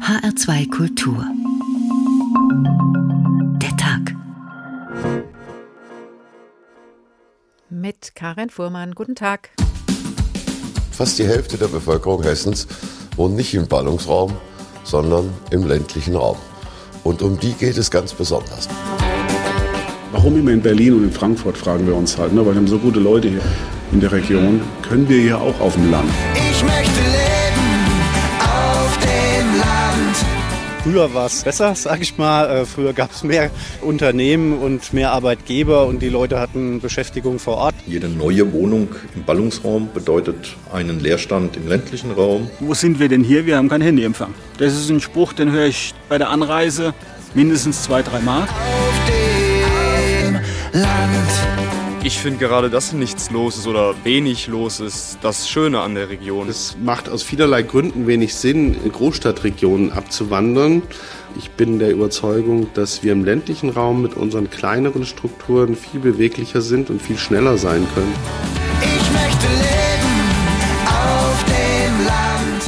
[0.00, 1.24] HR2 Kultur.
[3.62, 4.14] Der Tag.
[7.70, 8.94] Mit Karin Fuhrmann.
[8.94, 9.50] Guten Tag.
[10.90, 12.66] Fast die Hälfte der Bevölkerung Hessens
[13.16, 14.36] wohnt nicht im Ballungsraum,
[14.82, 16.36] sondern im ländlichen Raum.
[17.04, 18.68] Und um die geht es ganz besonders.
[20.10, 22.32] Warum immer in Berlin und in Frankfurt, fragen wir uns halt.
[22.32, 22.40] Ne?
[22.44, 23.42] Weil wir haben so gute Leute hier
[23.92, 24.60] in der Region.
[24.82, 26.10] Können wir hier auch auf dem Land?
[30.84, 32.44] Früher war es besser, sag ich mal.
[32.44, 37.56] Äh, früher gab es mehr Unternehmen und mehr Arbeitgeber und die Leute hatten Beschäftigung vor
[37.56, 37.74] Ort.
[37.86, 42.50] Jede neue Wohnung im Ballungsraum bedeutet einen Leerstand im ländlichen Raum.
[42.60, 43.46] Wo sind wir denn hier?
[43.46, 44.34] Wir haben kein Handyempfang.
[44.58, 46.92] Das ist ein Spruch, den höre ich bei der Anreise
[47.32, 48.42] mindestens zwei, drei Mal.
[48.42, 48.48] Auf
[49.08, 50.34] dem
[50.82, 51.63] Land.
[52.06, 56.10] Ich finde gerade, dass nichts los ist oder wenig los ist, das Schöne an der
[56.10, 56.50] Region.
[56.50, 60.82] Es macht aus vielerlei Gründen wenig Sinn, in Großstadtregionen abzuwandern.
[61.38, 66.60] Ich bin der Überzeugung, dass wir im ländlichen Raum mit unseren kleineren Strukturen viel beweglicher
[66.60, 68.73] sind und viel schneller sein können.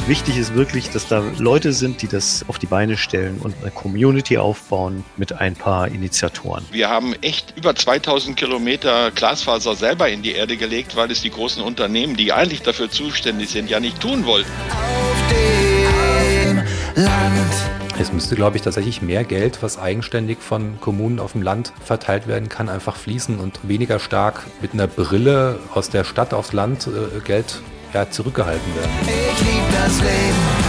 [0.06, 3.72] Wichtig ist wirklich, dass da Leute sind, die das auf die Beine stellen und eine
[3.72, 6.64] Community aufbauen mit ein paar Initiatoren.
[6.70, 11.30] Wir haben echt über 2000 Kilometer Glasfaser selber in die Erde gelegt, weil es die
[11.30, 14.48] großen Unternehmen, die eigentlich dafür zuständig sind, ja nicht tun wollten.
[14.70, 16.56] Auf dem
[17.02, 17.98] Land.
[17.98, 22.28] Es müsste, glaube ich, tatsächlich mehr Geld, was eigenständig von Kommunen auf dem Land verteilt
[22.28, 26.86] werden kann, einfach fließen und weniger stark mit einer Brille aus der Stadt aufs Land
[26.86, 27.60] äh, Geld
[27.96, 28.90] ja, zurückgehalten werden.
[29.08, 30.65] Ich lieb das Leben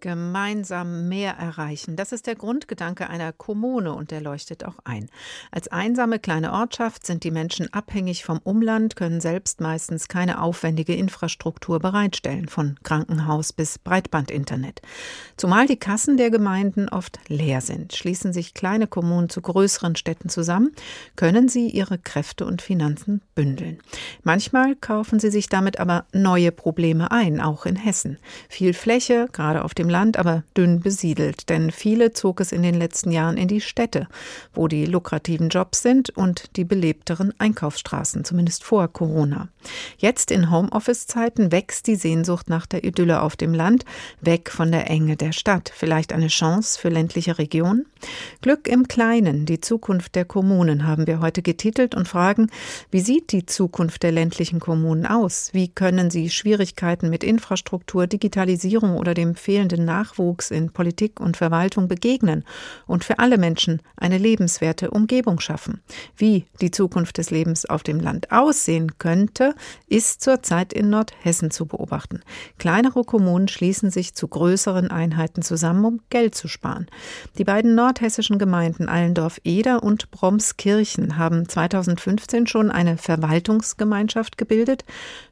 [0.00, 1.96] Gemeinsam mehr erreichen.
[1.96, 5.08] Das ist der Grundgedanke einer Kommune und der leuchtet auch ein.
[5.50, 10.94] Als einsame kleine Ortschaft sind die Menschen abhängig vom Umland, können selbst meistens keine aufwendige
[10.94, 14.80] Infrastruktur bereitstellen, von Krankenhaus bis Breitbandinternet.
[15.36, 17.94] Zumal die Kassen der Gemeinden oft leer sind.
[17.94, 20.72] Schließen sich kleine Kommunen zu größeren Städten zusammen,
[21.16, 23.80] können sie ihre Kräfte und Finanzen bündeln.
[24.22, 28.18] Manchmal kaufen sie sich damit aber neue Probleme ein, auch in Hessen.
[28.48, 32.74] Viel Fläche, gerade auf dem Land, aber dünn besiedelt, denn viele zog es in den
[32.74, 34.08] letzten Jahren in die Städte,
[34.54, 39.48] wo die lukrativen Jobs sind und die belebteren Einkaufsstraßen, zumindest vor Corona.
[39.98, 43.84] Jetzt in Homeoffice-Zeiten wächst die Sehnsucht nach der Idylle auf dem Land,
[44.20, 45.70] weg von der Enge der Stadt.
[45.74, 47.86] Vielleicht eine Chance für ländliche Regionen?
[48.40, 52.50] Glück im Kleinen, die Zukunft der Kommunen haben wir heute getitelt und fragen,
[52.90, 55.50] wie sieht die Zukunft der ländlichen Kommunen aus?
[55.52, 61.88] Wie können sie Schwierigkeiten mit Infrastruktur, Digitalisierung oder dem fehlenden Nachwuchs in Politik und Verwaltung
[61.88, 62.44] begegnen
[62.86, 65.80] und für alle Menschen eine lebenswerte Umgebung schaffen.
[66.16, 69.54] Wie die Zukunft des Lebens auf dem Land aussehen könnte,
[69.86, 72.20] ist zurzeit in Nordhessen zu beobachten.
[72.58, 76.86] Kleinere Kommunen schließen sich zu größeren Einheiten zusammen, um Geld zu sparen.
[77.38, 84.84] Die beiden nordhessischen Gemeinden Allendorf-Eder und Bromskirchen haben 2015 schon eine Verwaltungsgemeinschaft gebildet.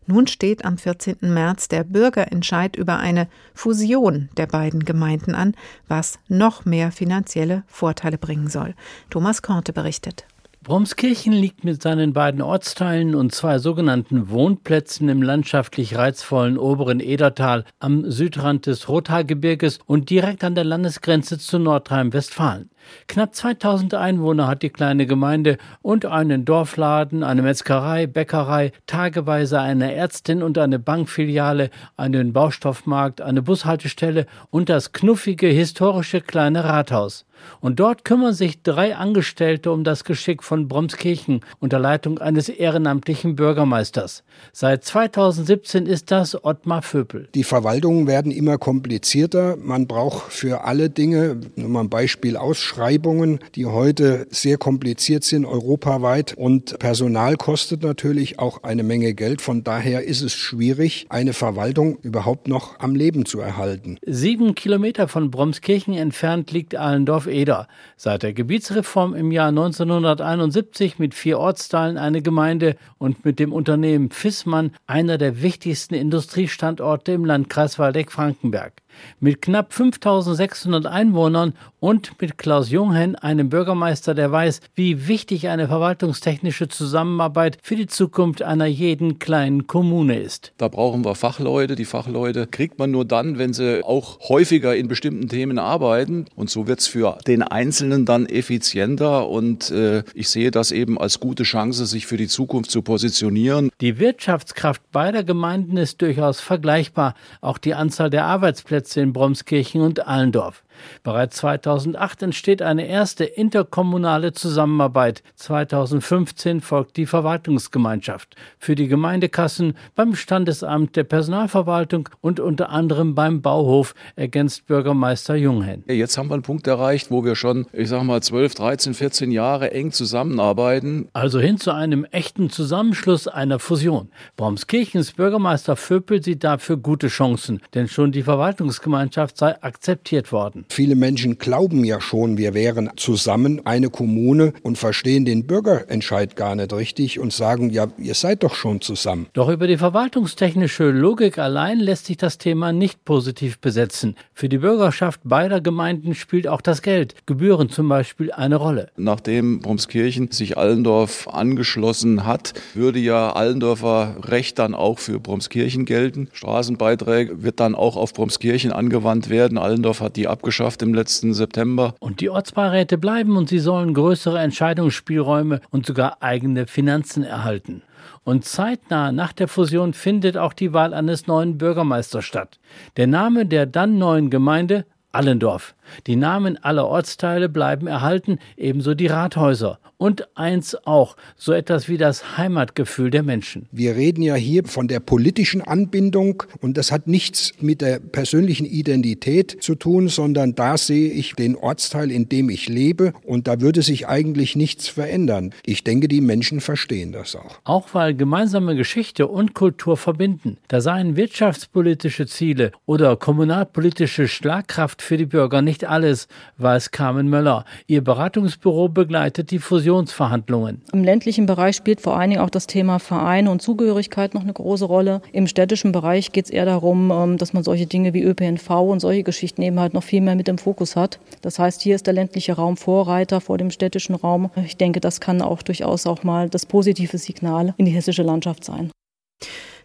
[0.06, 1.16] Nun steht am 14.
[1.20, 5.54] März der Bürgerentscheid über eine Fusion der beiden Gemeinden an,
[5.88, 8.74] was noch mehr finanzielle Vorteile bringen soll.
[9.10, 10.26] Thomas Korte berichtet.
[10.68, 17.64] Bromskirchen liegt mit seinen beiden Ortsteilen und zwei sogenannten Wohnplätzen im landschaftlich reizvollen oberen Edertal
[17.78, 22.68] am Südrand des Rothaargebirges und direkt an der Landesgrenze zu Nordrhein-Westfalen.
[23.06, 29.94] Knapp 2000 Einwohner hat die kleine Gemeinde und einen Dorfladen, eine Metzgerei, Bäckerei, tageweise eine
[29.94, 37.24] Ärztin und eine Bankfiliale, einen Baustoffmarkt, eine Bushaltestelle und das knuffige historische kleine Rathaus.
[37.60, 43.36] Und dort kümmern sich drei Angestellte um das Geschick von Bromskirchen unter Leitung eines ehrenamtlichen
[43.36, 44.22] Bürgermeisters.
[44.52, 47.28] Seit 2017 ist das Ottmar Vöpel.
[47.34, 49.56] Die Verwaltungen werden immer komplizierter.
[49.56, 55.44] Man braucht für alle Dinge, nur mal ein Beispiel Ausschreibungen, die heute sehr kompliziert sind,
[55.44, 56.34] europaweit.
[56.36, 59.40] Und Personal kostet natürlich auch eine Menge Geld.
[59.40, 63.98] Von daher ist es schwierig, eine Verwaltung überhaupt noch am Leben zu erhalten.
[64.04, 67.68] Sieben Kilometer von Bromskirchen entfernt liegt Allendorf Eder.
[67.96, 74.10] Seit der Gebietsreform im Jahr 1971 mit vier Ortsteilen eine Gemeinde und mit dem Unternehmen
[74.10, 78.72] Fissmann einer der wichtigsten Industriestandorte im Landkreis Waldeck-Frankenberg.
[79.20, 85.68] Mit knapp 5600 Einwohnern und mit Klaus Junghen, einem Bürgermeister, der weiß, wie wichtig eine
[85.68, 90.52] verwaltungstechnische Zusammenarbeit für die Zukunft einer jeden kleinen Kommune ist.
[90.58, 91.76] Da brauchen wir Fachleute.
[91.76, 96.26] Die Fachleute kriegt man nur dann, wenn sie auch häufiger in bestimmten Themen arbeiten.
[96.34, 100.98] Und so wird es für den Einzelnen dann effizienter und äh, ich sehe das eben
[100.98, 103.70] als gute Chance, sich für die Zukunft zu positionieren.
[103.80, 110.06] Die Wirtschaftskraft beider Gemeinden ist durchaus vergleichbar, auch die Anzahl der Arbeitsplätze in Bromskirchen und
[110.06, 110.64] Allendorf.
[111.02, 115.22] Bereits 2008 entsteht eine erste interkommunale Zusammenarbeit.
[115.36, 123.42] 2015 folgt die Verwaltungsgemeinschaft für die Gemeindekassen beim Standesamt der Personalverwaltung und unter anderem beim
[123.42, 125.84] Bauhof, ergänzt Bürgermeister Junghen.
[125.86, 129.30] Jetzt haben wir einen Punkt erreicht, wo wir schon, ich sag mal, 12, 13, 14
[129.30, 131.08] Jahre eng zusammenarbeiten.
[131.12, 134.10] Also hin zu einem echten Zusammenschluss einer Fusion.
[134.36, 140.64] Bromskirchens Bürgermeister Vöpel sieht dafür gute Chancen, denn schon die Verwaltungsgemeinschaft sei akzeptiert worden.
[140.70, 146.54] Viele Menschen glauben ja schon, wir wären zusammen eine Kommune und verstehen den Bürgerentscheid gar
[146.54, 149.26] nicht richtig und sagen, ja, ihr seid doch schon zusammen.
[149.32, 154.14] Doch über die verwaltungstechnische Logik allein lässt sich das Thema nicht positiv besetzen.
[154.32, 158.90] Für die Bürgerschaft beider Gemeinden spielt auch das Geld, Gebühren zum Beispiel, eine Rolle.
[158.96, 166.28] Nachdem Bromskirchen sich Allendorf angeschlossen hat, würde ja Allendorfer Recht dann auch für Bromskirchen gelten.
[166.32, 169.58] Straßenbeiträge wird dann auch auf Bromskirchen angewandt werden.
[169.58, 171.94] Allendorf hat die abgeschlossen geschafft im letzten September.
[172.00, 177.82] Und die Ortsbeiräte bleiben und sie sollen größere Entscheidungsspielräume und sogar eigene Finanzen erhalten.
[178.24, 182.58] Und zeitnah nach der Fusion findet auch die Wahl eines neuen Bürgermeisters statt.
[182.96, 185.76] Der Name der dann neuen Gemeinde Allendorf.
[186.06, 189.78] Die Namen aller Ortsteile bleiben erhalten, ebenso die Rathäuser.
[189.96, 193.66] Und eins auch, so etwas wie das Heimatgefühl der Menschen.
[193.72, 198.64] Wir reden ja hier von der politischen Anbindung und das hat nichts mit der persönlichen
[198.64, 203.60] Identität zu tun, sondern da sehe ich den Ortsteil, in dem ich lebe und da
[203.60, 205.52] würde sich eigentlich nichts verändern.
[205.66, 207.58] Ich denke, die Menschen verstehen das auch.
[207.64, 210.58] Auch weil gemeinsame Geschichte und Kultur verbinden.
[210.68, 216.28] Da seien wirtschaftspolitische Ziele oder kommunalpolitische Schlagkraft für die Bürger nicht alles,
[216.58, 217.64] weiß Carmen Möller.
[217.86, 220.82] Ihr Beratungsbüro begleitet die Fusion Fusionsverhandlungen.
[220.92, 224.52] Im ländlichen Bereich spielt vor allen Dingen auch das Thema Vereine und Zugehörigkeit noch eine
[224.52, 225.22] große Rolle.
[225.32, 229.00] Im städtischen Bereich geht es eher darum, ähm, dass man solche Dinge wie ÖPNV und
[229.00, 231.18] solche Geschichten eben halt noch viel mehr mit im Fokus hat.
[231.42, 234.50] Das heißt, hier ist der ländliche Raum Vorreiter vor dem städtischen Raum.
[234.64, 238.64] Ich denke, das kann auch durchaus auch mal das positive Signal in die hessische Landschaft
[238.64, 238.90] sein.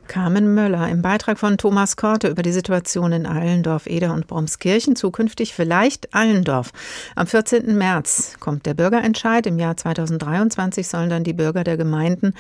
[0.07, 4.95] Carmen Möller im Beitrag von Thomas Korte über die Situation in Allendorf, Eder und Bromskirchen,
[4.95, 6.71] zukünftig vielleicht Allendorf.
[7.15, 7.77] Am 14.
[7.77, 9.47] März kommt der Bürgerentscheid.
[9.47, 12.33] Im Jahr 2023 sollen dann die Bürger der Gemeinden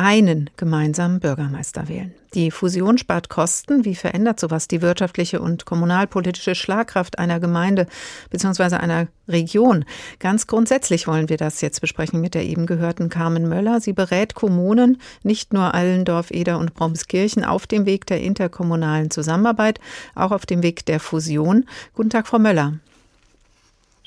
[0.00, 2.14] einen gemeinsamen Bürgermeister wählen.
[2.32, 3.84] Die Fusion spart Kosten.
[3.84, 7.86] Wie verändert sowas die wirtschaftliche und kommunalpolitische Schlagkraft einer Gemeinde
[8.30, 8.76] bzw.
[8.76, 9.84] einer Region?
[10.18, 13.82] Ganz grundsätzlich wollen wir das jetzt besprechen mit der eben gehörten Carmen Möller.
[13.82, 19.80] Sie berät Kommunen, nicht nur Allendorf, Eder und Bromskirchen, auf dem Weg der interkommunalen Zusammenarbeit,
[20.14, 21.66] auch auf dem Weg der Fusion.
[21.92, 22.78] Guten Tag, Frau Möller.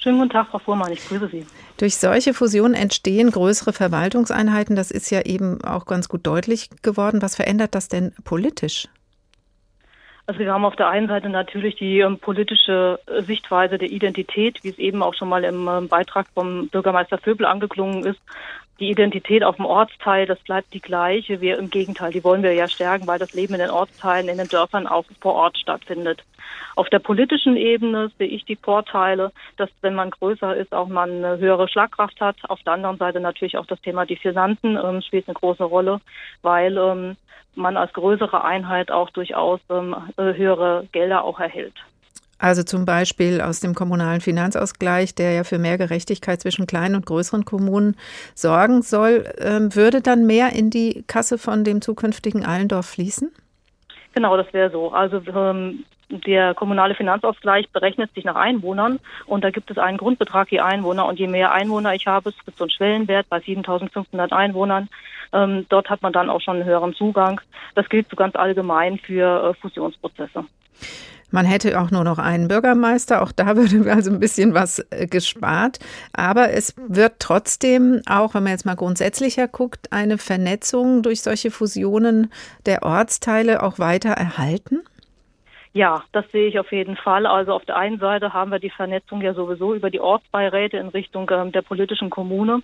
[0.04, 1.46] Schönen guten Tag, Frau Fuhrmann, ich grüße Sie.
[1.78, 4.76] Durch solche Fusionen entstehen größere Verwaltungseinheiten.
[4.76, 7.22] Das ist ja eben auch ganz gut deutlich geworden.
[7.22, 8.90] Was verändert das denn politisch?
[10.26, 14.70] Also wir haben auf der einen Seite natürlich die ähm, politische Sichtweise der Identität, wie
[14.70, 18.20] es eben auch schon mal im ähm, Beitrag vom Bürgermeister Vöbel angeklungen ist,
[18.80, 21.42] die Identität auf dem Ortsteil, das bleibt die gleiche.
[21.42, 24.38] Wir im Gegenteil, die wollen wir ja stärken, weil das Leben in den Ortsteilen, in
[24.38, 26.24] den Dörfern auch vor Ort stattfindet.
[26.76, 31.24] Auf der politischen Ebene sehe ich die Vorteile, dass wenn man größer ist, auch man
[31.24, 32.38] eine höhere Schlagkraft hat.
[32.50, 36.02] Auf der anderen Seite natürlich auch das Thema die Finanzen ähm, spielt eine große Rolle,
[36.42, 37.16] weil ähm,
[37.56, 41.76] man als größere Einheit auch durchaus ähm, höhere Gelder auch erhält.
[42.44, 47.06] Also zum Beispiel aus dem kommunalen Finanzausgleich, der ja für mehr Gerechtigkeit zwischen kleinen und
[47.06, 47.96] größeren Kommunen
[48.36, 53.32] sorgen soll, ähm, würde dann mehr in die Kasse von dem zukünftigen Allendorf fließen?
[54.14, 54.92] Genau, das wäre so.
[54.92, 60.52] Also ähm, der kommunale Finanzausgleich berechnet sich nach Einwohnern und da gibt es einen Grundbetrag
[60.52, 64.34] je Einwohner und je mehr Einwohner ich habe, es gibt so einen Schwellenwert bei 7.500
[64.34, 64.90] Einwohnern.
[65.32, 67.40] Ähm, dort hat man dann auch schon einen höheren Zugang.
[67.74, 70.44] Das gilt so ganz allgemein für äh, Fusionsprozesse.
[71.34, 73.24] Man hätte auch nur noch einen Bürgermeister.
[73.24, 75.80] Auch da würde also ein bisschen was äh, gespart.
[76.14, 81.50] Aber es wird trotzdem auch, wenn man jetzt mal grundsätzlicher guckt, eine Vernetzung durch solche
[81.50, 82.32] Fusionen
[82.68, 84.82] der Ortsteile auch weiter erhalten?
[85.76, 87.26] Ja, das sehe ich auf jeden Fall.
[87.26, 90.90] Also auf der einen Seite haben wir die Vernetzung ja sowieso über die Ortsbeiräte in
[90.90, 92.62] Richtung ähm, der politischen Kommune.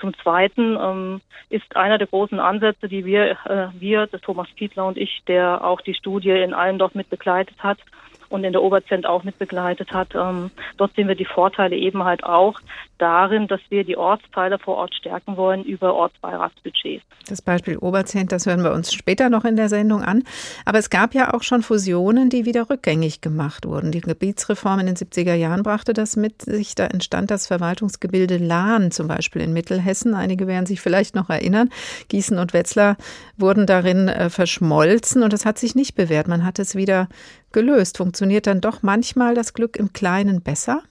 [0.00, 1.20] Zum Zweiten ähm,
[1.50, 5.64] ist einer der großen Ansätze, die wir, äh, wir, das Thomas Kietler und ich, der
[5.64, 7.78] auch die Studie in Allendorf mit begleitet hat,
[8.28, 10.14] und in der Oberzent auch mit begleitet hat.
[10.14, 12.60] Ähm, dort sehen wir die Vorteile eben halt auch
[12.98, 17.04] darin, dass wir die Ortsteile vor Ort stärken wollen über Ortsbeiratsbudgets.
[17.28, 20.24] Das Beispiel Oberzent, das hören wir uns später noch in der Sendung an.
[20.64, 23.92] Aber es gab ja auch schon Fusionen, die wieder rückgängig gemacht wurden.
[23.92, 26.74] Die Gebietsreform in den 70er Jahren brachte das mit sich.
[26.74, 30.14] Da entstand das Verwaltungsgebilde Lahn zum Beispiel in Mittelhessen.
[30.14, 31.70] Einige werden sich vielleicht noch erinnern.
[32.08, 32.96] Gießen und Wetzlar
[33.36, 36.28] wurden darin äh, verschmolzen und das hat sich nicht bewährt.
[36.28, 37.08] Man hat es wieder
[37.52, 37.98] gelöst.
[37.98, 40.82] Funktioniert dann doch manchmal das Glück im Kleinen besser?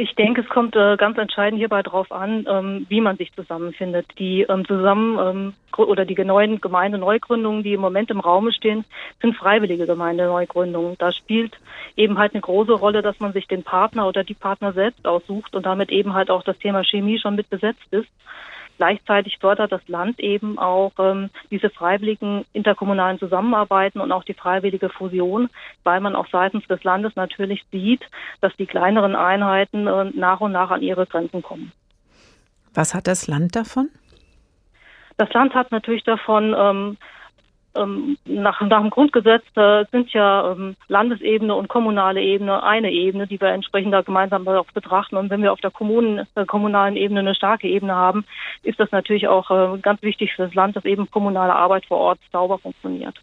[0.00, 4.06] Ich denke, es kommt äh, ganz entscheidend hierbei darauf an, ähm, wie man sich zusammenfindet.
[4.16, 8.84] Die ähm, zusammen ähm, oder die neuen Gemeindeneugründungen, die im Moment im Raume stehen,
[9.20, 10.94] sind freiwillige Gemeindeneugründungen.
[11.00, 11.58] Da spielt
[11.96, 15.56] eben halt eine große Rolle, dass man sich den Partner oder die Partner selbst aussucht
[15.56, 18.08] und damit eben halt auch das Thema Chemie schon mit besetzt ist.
[18.78, 24.88] Gleichzeitig fördert das Land eben auch ähm, diese freiwilligen interkommunalen Zusammenarbeiten und auch die freiwillige
[24.88, 25.50] Fusion,
[25.82, 28.04] weil man auch seitens des Landes natürlich sieht,
[28.40, 31.72] dass die kleineren Einheiten äh, nach und nach an ihre Grenzen kommen.
[32.72, 33.90] Was hat das Land davon?
[35.16, 36.96] Das Land hat natürlich davon, ähm,
[37.78, 43.26] ähm, nach, nach dem Grundgesetz äh, sind ja ähm, Landesebene und kommunale Ebene eine Ebene,
[43.26, 45.16] die wir entsprechend da gemeinsam auch betrachten.
[45.16, 48.24] Und wenn wir auf der Kommunen, äh, kommunalen Ebene eine starke Ebene haben,
[48.62, 51.98] ist das natürlich auch äh, ganz wichtig für das Land, dass eben kommunale Arbeit vor
[51.98, 53.14] Ort sauber funktioniert.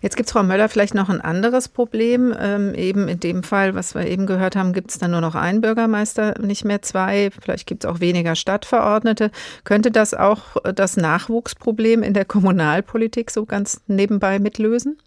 [0.00, 2.34] Jetzt gibt es, Frau Möller, vielleicht noch ein anderes Problem.
[2.38, 5.34] Ähm, eben in dem Fall, was wir eben gehört haben, gibt es dann nur noch
[5.34, 7.30] einen Bürgermeister, nicht mehr zwei.
[7.40, 9.30] Vielleicht gibt es auch weniger Stadtverordnete.
[9.64, 14.98] Könnte das auch das Nachwuchsproblem in der Kommunalpolitik so ganz nebenbei mitlösen?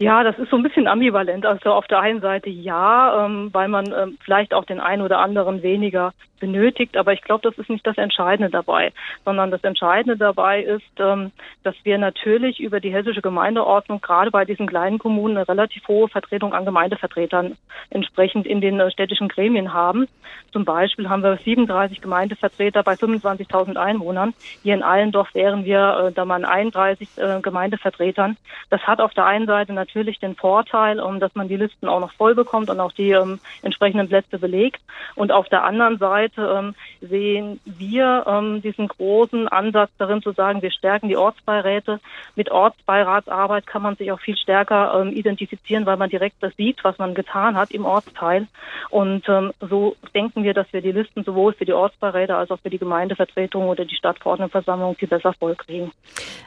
[0.00, 1.44] Ja, das ist so ein bisschen ambivalent.
[1.44, 5.18] Also auf der einen Seite ja, ähm, weil man ähm, vielleicht auch den einen oder
[5.18, 8.92] anderen weniger benötigt, aber ich glaube, das ist nicht das Entscheidende dabei,
[9.24, 11.32] sondern das Entscheidende dabei ist, ähm,
[11.64, 16.08] dass wir natürlich über die hessische Gemeindeordnung gerade bei diesen kleinen Kommunen eine relativ hohe
[16.08, 17.56] Vertretung an Gemeindevertretern
[17.90, 20.06] entsprechend in den äh, städtischen Gremien haben.
[20.52, 24.34] Zum Beispiel haben wir 37 Gemeindevertreter bei 25.000 Einwohnern.
[24.62, 28.36] Hier in Allendorf wären wir äh, da mal 31 äh, Gemeindevertretern.
[28.70, 32.00] Das hat auf der einen Seite natürlich den Vorteil, um, dass man die Listen auch
[32.00, 34.80] noch voll bekommt und auch die ähm, entsprechenden Plätze belegt.
[35.14, 40.62] Und auf der anderen Seite ähm, sehen wir ähm, diesen großen Ansatz darin zu sagen,
[40.62, 42.00] wir stärken die Ortsbeiräte.
[42.36, 46.82] Mit Ortsbeiratsarbeit kann man sich auch viel stärker ähm, identifizieren, weil man direkt das sieht,
[46.84, 48.46] was man getan hat im Ortsteil.
[48.90, 52.60] Und ähm, so denken wir, dass wir die Listen sowohl für die Ortsbeiräte als auch
[52.60, 55.90] für die Gemeindevertretung oder die Stadtverordnetenversammlung viel besser vollkriegen.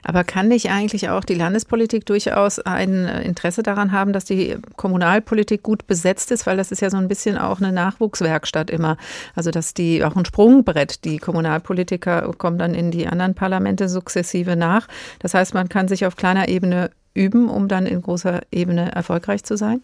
[0.03, 5.63] Aber kann nicht eigentlich auch die Landespolitik durchaus ein Interesse daran haben, dass die Kommunalpolitik
[5.63, 8.97] gut besetzt ist, weil das ist ja so ein bisschen auch eine Nachwuchswerkstatt immer.
[9.35, 14.55] Also dass die auch ein Sprungbrett, die Kommunalpolitiker kommen dann in die anderen Parlamente sukzessive
[14.55, 14.88] nach.
[15.19, 19.43] Das heißt, man kann sich auf kleiner Ebene üben, um dann in großer Ebene erfolgreich
[19.43, 19.81] zu sein?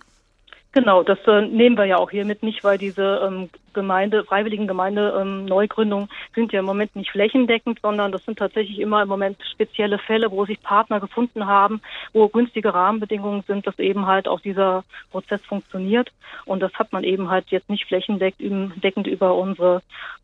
[0.78, 6.08] Genau, das äh, nehmen wir ja auch hiermit nicht, weil diese ähm, Gemeinde, freiwilligen Gemeindeneugründungen
[6.08, 9.98] ähm, sind ja im Moment nicht flächendeckend, sondern das sind tatsächlich immer im Moment spezielle
[9.98, 11.82] Fälle, wo sich Partner gefunden haben,
[12.14, 16.12] wo günstige Rahmenbedingungen sind, dass eben halt auch dieser Prozess funktioniert.
[16.46, 19.82] Und das hat man eben halt jetzt nicht flächendeckend über unsere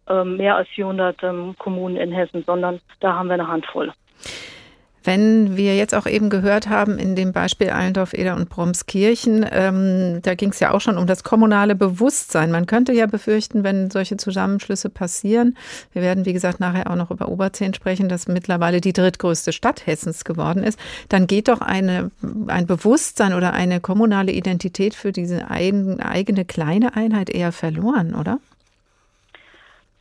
[0.07, 3.91] ähm, mehr als 400 ähm, Kommunen in Hessen, sondern da haben wir eine Handvoll.
[5.03, 10.19] Wenn wir jetzt auch eben gehört haben in dem Beispiel Allendorf, Eder und Bromskirchen, ähm,
[10.21, 12.51] da ging es ja auch schon um das kommunale Bewusstsein.
[12.51, 15.57] Man könnte ja befürchten, wenn solche Zusammenschlüsse passieren,
[15.91, 19.85] wir werden, wie gesagt, nachher auch noch über Oberzehn sprechen, dass mittlerweile die drittgrößte Stadt
[19.85, 20.79] Hessens geworden ist,
[21.09, 22.11] dann geht doch eine,
[22.47, 28.39] ein Bewusstsein oder eine kommunale Identität für diese ein, eigene kleine Einheit eher verloren, oder?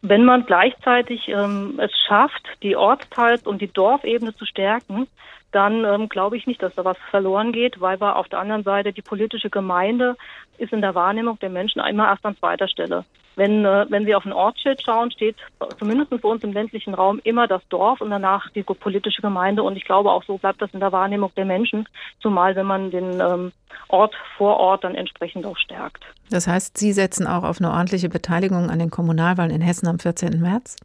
[0.03, 5.07] Wenn man gleichzeitig ähm, es schafft, die Ortsteils- und die Dorfebene zu stärken,
[5.53, 8.65] dann ähm, glaube ich nicht, dass da was verloren geht, weil wir auf der anderen
[8.65, 10.17] Seite die politische Gemeinde
[10.59, 13.05] ist in der Wahrnehmung der Menschen immer erst an zweiter Stelle.
[13.37, 15.37] Wenn, äh, wenn Sie auf ein Ortsschild schauen, steht
[15.79, 19.63] zumindest für uns im ländlichen Raum immer das Dorf und danach die politische Gemeinde.
[19.63, 21.89] Und ich glaube, auch so bleibt das in der Wahrnehmung der Menschen,
[22.21, 23.53] zumal wenn man den ähm,
[23.89, 26.05] Ort vor Ort dann entsprechend auch stärkt.
[26.31, 29.99] Das heißt, Sie setzen auch auf eine ordentliche Beteiligung an den Kommunalwahlen in Hessen am
[29.99, 30.41] 14.
[30.41, 30.77] März?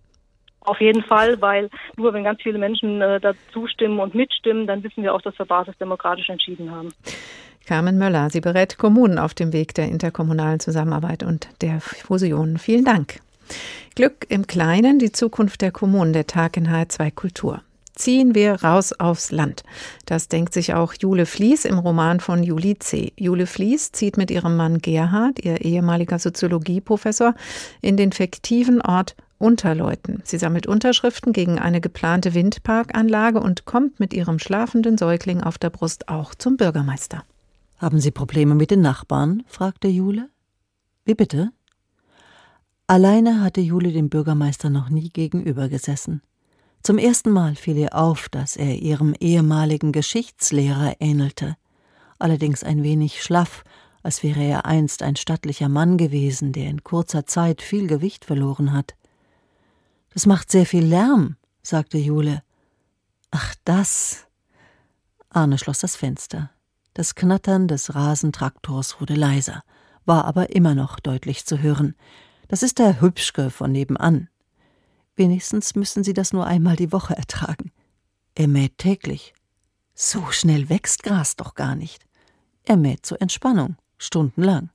[0.68, 4.84] Auf jeden Fall, weil nur wenn ganz viele Menschen äh, dazu stimmen und mitstimmen, dann
[4.84, 6.94] wissen wir auch, dass wir basisdemokratisch entschieden haben.
[7.66, 12.58] Carmen Möller, sie berät Kommunen auf dem Weg der interkommunalen Zusammenarbeit und der Fusion.
[12.58, 13.22] Vielen Dank.
[13.96, 17.62] Glück im Kleinen, die Zukunft der Kommunen, der Tag in H2 Kultur.
[17.96, 19.64] Ziehen wir raus aufs Land.
[20.06, 23.14] Das denkt sich auch Jule Fließ im Roman von Juli C.
[23.16, 27.36] Jule Fließ zieht mit ihrem Mann Gerhard, ihr ehemaliger Soziologieprofessor,
[27.82, 30.22] in den fiktiven Ort Unterleuten.
[30.24, 35.70] Sie sammelt Unterschriften gegen eine geplante Windparkanlage und kommt mit ihrem schlafenden Säugling auf der
[35.70, 37.24] Brust auch zum Bürgermeister.
[37.78, 39.44] Haben Sie Probleme mit den Nachbarn?
[39.48, 40.30] fragte Jule.
[41.06, 41.52] Wie bitte?
[42.88, 46.22] Alleine hatte Jule dem Bürgermeister noch nie gegenüber gesessen.
[46.82, 51.58] Zum ersten Mal fiel ihr auf, dass er ihrem ehemaligen Geschichtslehrer ähnelte,
[52.18, 53.64] allerdings ein wenig schlaff,
[54.04, 58.72] als wäre er einst ein stattlicher Mann gewesen, der in kurzer Zeit viel Gewicht verloren
[58.72, 58.96] hat.
[60.14, 62.44] Das macht sehr viel Lärm, sagte Jule.
[63.32, 64.28] Ach, das.
[65.30, 66.50] Arne schloss das Fenster.
[66.94, 69.64] Das Knattern des Rasentraktors wurde leiser,
[70.06, 71.96] war aber immer noch deutlich zu hören.
[72.48, 74.30] Das ist der Hübschke von nebenan.
[75.16, 77.72] Wenigstens müssen Sie das nur einmal die Woche ertragen.
[78.36, 79.34] Er mäht täglich.
[79.94, 82.06] So schnell wächst Gras doch gar nicht.
[82.64, 84.70] Er mäht zur Entspannung, stundenlang.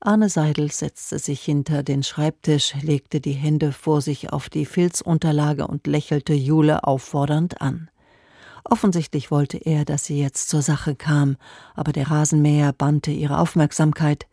[0.00, 5.66] Arne Seidel setzte sich hinter den Schreibtisch, legte die Hände vor sich auf die Filzunterlage
[5.66, 7.90] und lächelte Jule auffordernd an.
[8.64, 11.36] Offensichtlich wollte er, dass sie jetzt zur Sache kam,
[11.74, 14.26] aber der Rasenmäher bannte ihre Aufmerksamkeit.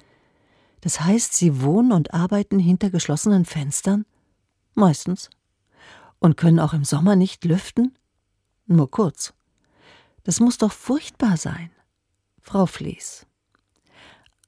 [0.82, 4.06] Das heißt, Sie wohnen und arbeiten hinter geschlossenen Fenstern?
[4.76, 5.32] Meistens.
[6.20, 7.98] Und können auch im Sommer nicht lüften?
[8.68, 9.34] Nur kurz.
[10.24, 11.72] Das muss doch furchtbar sein.
[12.42, 13.26] Frau Fließ.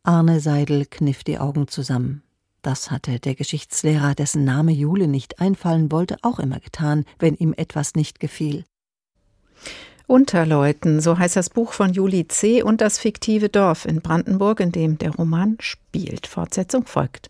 [0.08, 2.24] Arne Seidel kniff die Augen zusammen.
[2.62, 7.54] Das hatte der Geschichtslehrer, dessen Name Jule nicht einfallen wollte, auch immer getan, wenn ihm
[7.58, 8.64] etwas nicht gefiel.
[10.08, 12.64] Unterleuten, so heißt das Buch von Juli C.
[12.64, 16.28] und das fiktive Dorf in Brandenburg, in dem der Roman spielt.
[16.28, 17.28] Fortsetzung folgt.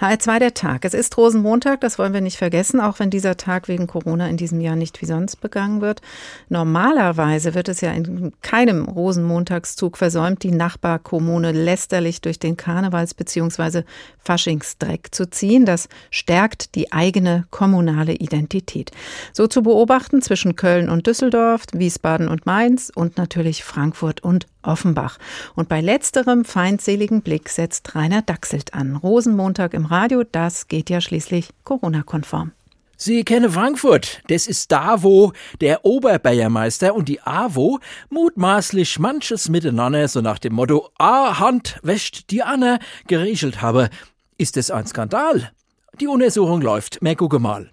[0.00, 0.84] HR2 der Tag.
[0.84, 4.36] Es ist Rosenmontag, das wollen wir nicht vergessen, auch wenn dieser Tag wegen Corona in
[4.36, 6.02] diesem Jahr nicht wie sonst begangen wird.
[6.50, 13.84] Normalerweise wird es ja in keinem Rosenmontagszug versäumt, die Nachbarkommune lästerlich durch den Karnevals- bzw.
[14.18, 15.64] Faschingsdreck zu ziehen.
[15.64, 18.90] Das stärkt die eigene kommunale Identität.
[19.32, 25.18] So zu beobachten zwischen Köln und Düsseldorf, Wiesbaden und Mainz und natürlich Frankfurt und Offenbach.
[25.54, 28.96] Und bei letzterem feindseligen Blick setzt Rainer Dachselt an.
[28.96, 32.52] Rosenmontag im Radio, das geht ja schließlich Corona-konform.
[33.00, 34.22] Sie kennen Frankfurt.
[34.26, 37.78] Das ist da, wo der Oberbayermeister und die AWO
[38.10, 43.90] mutmaßlich manches miteinander so nach dem Motto A Hand wäscht die Anne geregelt habe.
[44.36, 45.52] Ist es ein Skandal?
[46.00, 47.00] Die Untersuchung läuft.
[47.00, 47.70] Mehr gucke mal.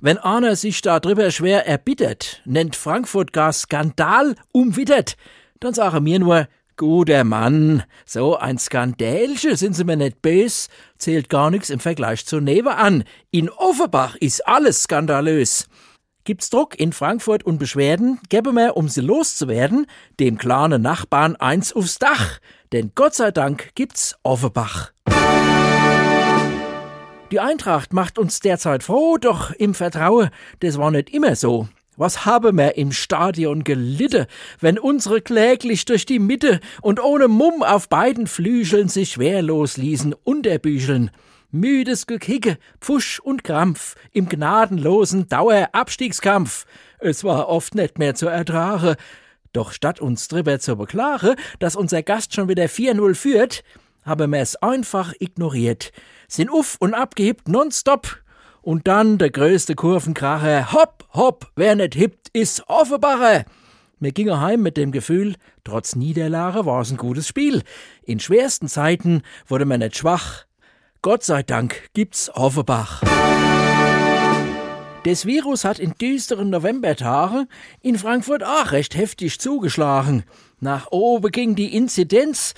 [0.00, 5.16] Wenn einer sich da drüber schwer erbittert, nennt Frankfurt gar Skandal umwittert,
[5.58, 11.28] dann sage mir nur, guter Mann, so ein Skandälchen, sind Sie mir nicht bös, zählt
[11.28, 13.02] gar nichts im Vergleich zu nebenan.
[13.32, 15.66] In Offenbach ist alles skandalös.
[16.22, 19.86] Gibt's Druck in Frankfurt und Beschwerden, gäbe mir, um sie loszuwerden,
[20.20, 22.38] dem kleinen Nachbarn eins aufs Dach,
[22.72, 24.92] denn Gott sei Dank gibt's Offenbach.
[27.30, 31.68] Die Eintracht macht uns derzeit froh, doch im Vertrauen, das war nicht immer so.
[31.94, 34.24] Was haben wir im Stadion gelitten,
[34.60, 40.14] wenn unsere kläglich durch die Mitte und ohne Mumm auf beiden Flügeln sich schwerlos ließen
[40.24, 41.10] unterbücheln.
[41.50, 46.64] Müdes Gekicke, Pfusch und Krampf im gnadenlosen Dauerabstiegskampf.
[46.98, 48.96] Es war oft nicht mehr zu ertragen.
[49.52, 53.64] Doch statt uns drüber zu beklagen, dass unser Gast schon wieder 4-0 führt,
[54.04, 55.92] haben wir es einfach ignoriert
[56.28, 58.22] sind uff und abgehebt nonstop.
[58.62, 60.72] Und dann der größte Kurvenkracher.
[60.72, 63.44] Hopp, hopp, wer nicht hippt, ist Offenbacher.
[63.98, 67.62] Mir ging heim mit dem Gefühl, trotz Niederlage war's ein gutes Spiel.
[68.02, 70.44] In schwersten Zeiten wurde man nicht schwach.
[71.02, 73.02] Gott sei Dank gibt's Offenbach.
[75.04, 77.48] Das Virus hat in düsteren Novembertagen
[77.80, 80.24] in Frankfurt auch recht heftig zugeschlagen.
[80.60, 82.54] Nach oben ging die Inzidenz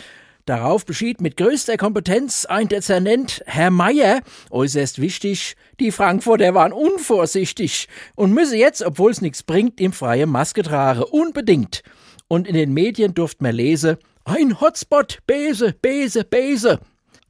[0.50, 7.86] Darauf beschied mit größter Kompetenz ein Dezernent, Herr Meier, äußerst wichtig, die Frankfurter waren unvorsichtig
[8.16, 11.84] und müsse jetzt, obwohl es nichts bringt, im freien Maske tragen, unbedingt.
[12.26, 16.80] Und in den Medien durft man lesen, ein Hotspot, Bese, Bese, Bese.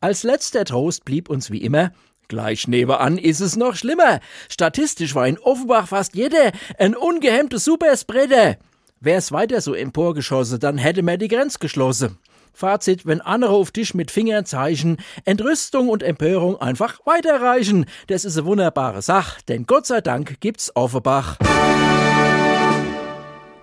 [0.00, 1.92] Als letzter Trost blieb uns wie immer,
[2.28, 4.20] Gleich nebenan ist es noch schlimmer.
[4.48, 8.56] Statistisch war in Offenbach fast jeder ein ungehemmter Superspreader.
[9.00, 12.16] Wär's weiter so emporgeschossen, dann hätte man die Grenze geschlossen.
[12.52, 17.86] Fazit, wenn andere auf dich mit Fingern zeichen, Entrüstung und Empörung einfach weiterreichen.
[18.06, 21.36] Das ist eine wunderbare Sache, denn Gott sei Dank gibt's Offenbach.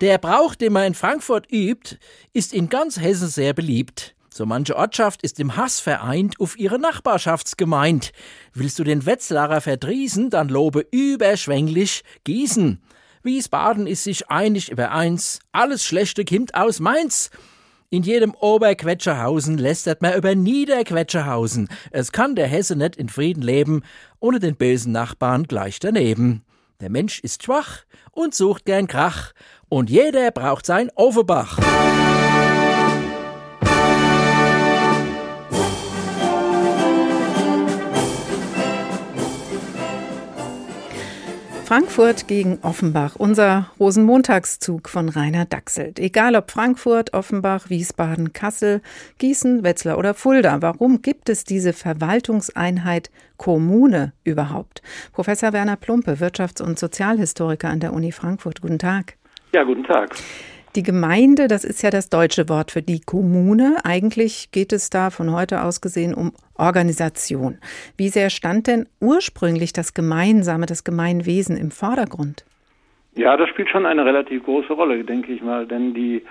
[0.00, 1.98] Der Brauch, den man in Frankfurt übt,
[2.32, 4.14] ist in ganz Hessen sehr beliebt.
[4.38, 8.12] So manche Ortschaft ist im Hass vereint auf ihre Nachbarschaftsgemeint.
[8.54, 12.80] Willst du den Wetzlarer verdriesen, dann lobe überschwänglich Gießen.
[13.24, 17.30] Wiesbaden ist sich einig über eins, alles Schlechte kimmt aus Mainz.
[17.90, 21.70] In jedem Oberquetscherhausen lästert man über Niederquetscherhausen.
[21.90, 23.82] Es kann der Hesse nicht in Frieden leben,
[24.20, 26.44] ohne den bösen Nachbarn gleich daneben.
[26.82, 29.32] Der Mensch ist schwach und sucht gern Krach,
[29.70, 31.58] und jeder braucht sein Offenbach.
[41.68, 45.98] Frankfurt gegen Offenbach, unser Rosenmontagszug von Rainer Dachselt.
[45.98, 48.80] Egal ob Frankfurt, Offenbach, Wiesbaden, Kassel,
[49.18, 54.80] Gießen, Wetzlar oder Fulda, warum gibt es diese Verwaltungseinheit Kommune überhaupt?
[55.12, 58.62] Professor Werner Plumpe, Wirtschafts- und Sozialhistoriker an der Uni Frankfurt.
[58.62, 59.18] Guten Tag.
[59.52, 60.16] Ja, guten Tag.
[60.76, 63.78] Die Gemeinde, das ist ja das deutsche Wort für die Kommune.
[63.84, 67.58] Eigentlich geht es da von heute aus gesehen um Organisation.
[67.96, 72.44] Wie sehr stand denn ursprünglich das Gemeinsame, das Gemeinwesen im Vordergrund?
[73.14, 76.22] Ja, das spielt schon eine relativ große Rolle, denke ich mal, denn die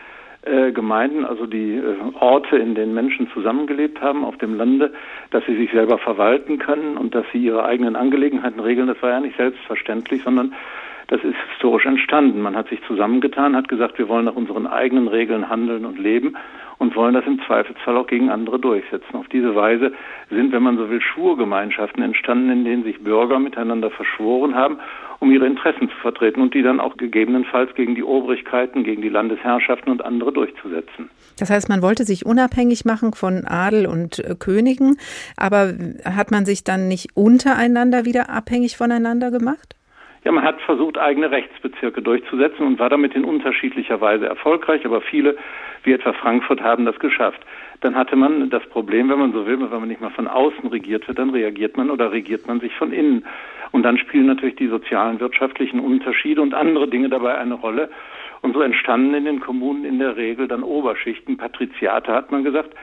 [0.44, 4.94] äh, Gemeinden, also die äh, Orte, in denen Menschen zusammengelebt haben auf dem Lande,
[5.32, 9.10] dass sie sich selber verwalten können und dass sie ihre eigenen Angelegenheiten regeln, das war
[9.10, 10.54] ja nicht selbstverständlich, sondern
[11.08, 12.42] das ist historisch entstanden.
[12.42, 16.36] Man hat sich zusammengetan, hat gesagt, wir wollen nach unseren eigenen Regeln handeln und leben
[16.80, 19.16] und wollen das im Zweifelsfall auch gegen andere durchsetzen.
[19.16, 19.94] Auf diese Weise
[20.30, 24.78] sind, wenn man so will, Schwurgemeinschaften entstanden, in denen sich Bürger miteinander verschworen haben,
[25.20, 29.10] um ihre Interessen zu vertreten und die dann auch gegebenenfalls gegen die Obrigkeiten, gegen die
[29.10, 31.10] Landesherrschaften und andere durchzusetzen.
[31.40, 34.98] Das heißt, man wollte sich unabhängig machen von Adel und äh, Königen,
[35.36, 39.76] aber hat man sich dann nicht untereinander wieder abhängig voneinander gemacht?
[40.24, 45.02] Ja, man hat versucht, eigene Rechtsbezirke durchzusetzen und war damit in unterschiedlicher Weise erfolgreich, aber
[45.02, 45.38] viele,
[45.84, 47.42] wie etwa Frankfurt, haben das geschafft.
[47.82, 50.68] Dann hatte man das Problem, wenn man so will, wenn man nicht mal von außen
[50.70, 53.26] regiert wird, dann reagiert man oder regiert man sich von innen.
[53.72, 57.90] Und dann spielen natürlich die sozialen, wirtschaftlichen Unterschiede und andere Dinge dabei eine Rolle.
[58.42, 62.74] Und so entstanden in den Kommunen in der Regel dann Oberschichten, Patriziate hat man gesagt,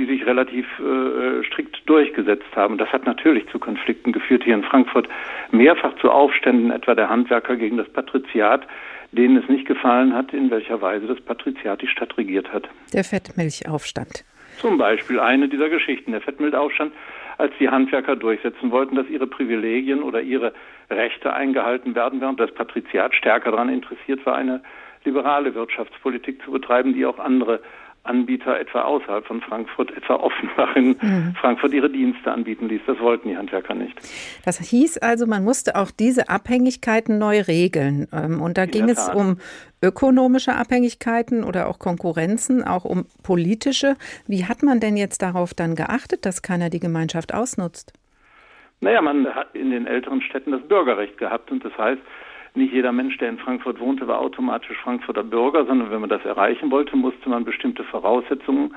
[0.00, 2.78] die sich relativ äh, strikt durchgesetzt haben.
[2.78, 5.06] Das hat natürlich zu Konflikten geführt hier in Frankfurt,
[5.50, 8.66] mehrfach zu Aufständen etwa der Handwerker gegen das Patriziat,
[9.12, 12.66] denen es nicht gefallen hat, in welcher Weise das Patriziat die Stadt regiert hat.
[12.94, 14.24] Der Fettmilchaufstand.
[14.56, 16.92] Zum Beispiel eine dieser Geschichten, der Fettmilchaufstand,
[17.36, 20.54] als die Handwerker durchsetzen wollten, dass ihre Privilegien oder ihre
[20.90, 24.62] Rechte eingehalten werden, während das Patriziat stärker daran interessiert war, eine
[25.04, 27.60] liberale Wirtschaftspolitik zu betreiben, die auch andere
[28.10, 31.34] Anbieter etwa außerhalb von Frankfurt, etwa Offenbach in mhm.
[31.40, 32.82] Frankfurt ihre Dienste anbieten ließ.
[32.86, 33.98] Das wollten die Handwerker nicht.
[34.44, 38.08] Das hieß also, man musste auch diese Abhängigkeiten neu regeln.
[38.12, 39.38] Ähm, und da in ging es um
[39.82, 43.94] ökonomische Abhängigkeiten oder auch Konkurrenzen, auch um politische.
[44.26, 47.92] Wie hat man denn jetzt darauf dann geachtet, dass keiner die Gemeinschaft ausnutzt?
[48.80, 52.00] Naja, man hat in den älteren Städten das Bürgerrecht gehabt und das heißt,
[52.54, 56.24] nicht jeder Mensch, der in Frankfurt wohnte, war automatisch Frankfurter Bürger, sondern wenn man das
[56.24, 58.74] erreichen wollte, musste man bestimmte Voraussetzungen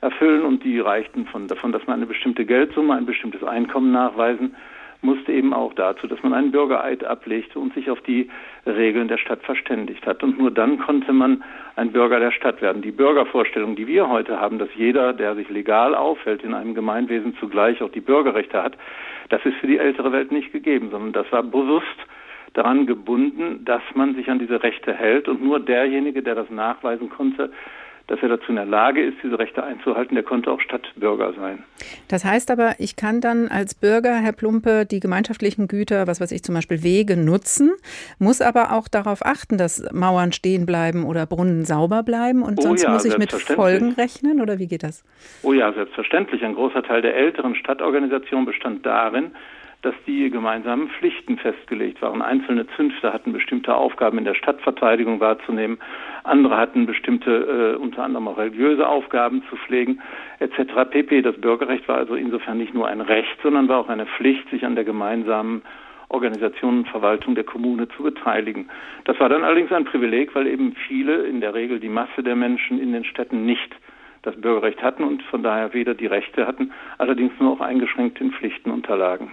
[0.00, 4.56] erfüllen und die reichten von davon, dass man eine bestimmte Geldsumme, ein bestimmtes Einkommen nachweisen
[5.02, 8.30] musste eben auch dazu, dass man einen Bürgereid ablegte und sich auf die
[8.64, 10.22] Regeln der Stadt verständigt hat.
[10.22, 11.42] Und nur dann konnte man
[11.76, 12.82] ein Bürger der Stadt werden.
[12.82, 17.36] Die Bürgervorstellung, die wir heute haben, dass jeder, der sich legal aufhält in einem Gemeinwesen,
[17.38, 18.76] zugleich auch die Bürgerrechte hat,
[19.28, 21.86] das ist für die ältere Welt nicht gegeben, sondern das war bewusst
[22.54, 27.08] daran gebunden, dass man sich an diese Rechte hält und nur derjenige, der das nachweisen
[27.08, 27.50] konnte,
[28.08, 31.62] dass er dazu in der Lage ist, diese Rechte einzuhalten, der konnte auch Stadtbürger sein.
[32.08, 36.32] Das heißt aber, ich kann dann als Bürger, Herr Plumpe, die gemeinschaftlichen Güter, was weiß
[36.32, 37.72] ich, zum Beispiel Wege nutzen,
[38.18, 42.62] muss aber auch darauf achten, dass Mauern stehen bleiben oder Brunnen sauber bleiben und oh
[42.62, 45.04] sonst ja, muss ich mit Folgen rechnen oder wie geht das?
[45.42, 46.44] Oh ja, selbstverständlich.
[46.44, 49.30] Ein großer Teil der älteren Stadtorganisation bestand darin,
[49.82, 52.22] dass die gemeinsamen Pflichten festgelegt waren.
[52.22, 55.78] Einzelne Zünfte hatten bestimmte Aufgaben in der Stadtverteidigung wahrzunehmen,
[56.22, 60.00] andere hatten bestimmte, äh, unter anderem auch religiöse Aufgaben zu pflegen,
[60.38, 60.88] etc.
[60.88, 61.22] pp.
[61.22, 64.64] Das Bürgerrecht war also insofern nicht nur ein Recht, sondern war auch eine Pflicht, sich
[64.64, 65.62] an der gemeinsamen
[66.08, 68.68] Organisation und Verwaltung der Kommune zu beteiligen.
[69.04, 72.36] Das war dann allerdings ein Privileg, weil eben viele, in der Regel die Masse der
[72.36, 73.74] Menschen in den Städten nicht
[74.22, 78.32] das Bürgerrecht hatten und von daher weder die Rechte hatten, allerdings nur auch eingeschränkt den
[78.32, 79.32] Pflichten unterlagen.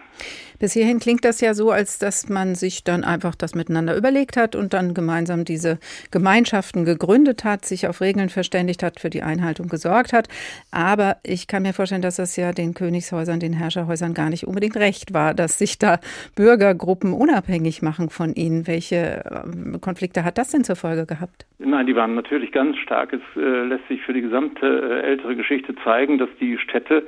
[0.60, 4.38] Bis hierhin klingt das ja so, als dass man sich dann einfach das miteinander überlegt
[4.38, 5.80] hat und dann gemeinsam diese
[6.12, 10.28] Gemeinschaften gegründet hat, sich auf Regeln verständigt hat, für die Einhaltung gesorgt hat.
[10.72, 14.78] Aber ich kann mir vorstellen, dass das ja den Königshäusern, den Herrscherhäusern gar nicht unbedingt
[14.78, 16.00] recht war, dass sich da
[16.36, 18.68] Bürgergruppen unabhängig machen von ihnen.
[18.68, 21.46] Welche ähm, Konflikte hat das denn zur Folge gehabt?
[21.60, 23.14] Nein, die waren natürlich ganz stark.
[23.14, 27.06] Es äh, lässt sich für die gesamte äh, ältere Geschichte zeigen, dass die Städte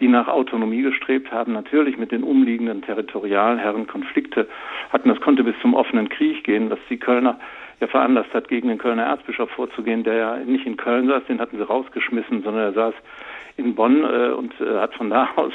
[0.00, 4.48] die nach Autonomie gestrebt haben, natürlich mit den umliegenden Territorialherren Konflikte
[4.92, 5.08] hatten.
[5.08, 7.38] Das konnte bis zum offenen Krieg gehen, dass die Kölner
[7.80, 11.40] ja veranlasst hat, gegen den Kölner Erzbischof vorzugehen, der ja nicht in Köln saß, den
[11.40, 12.94] hatten sie rausgeschmissen, sondern er saß
[13.56, 15.52] in Bonn äh, und äh, hat von da aus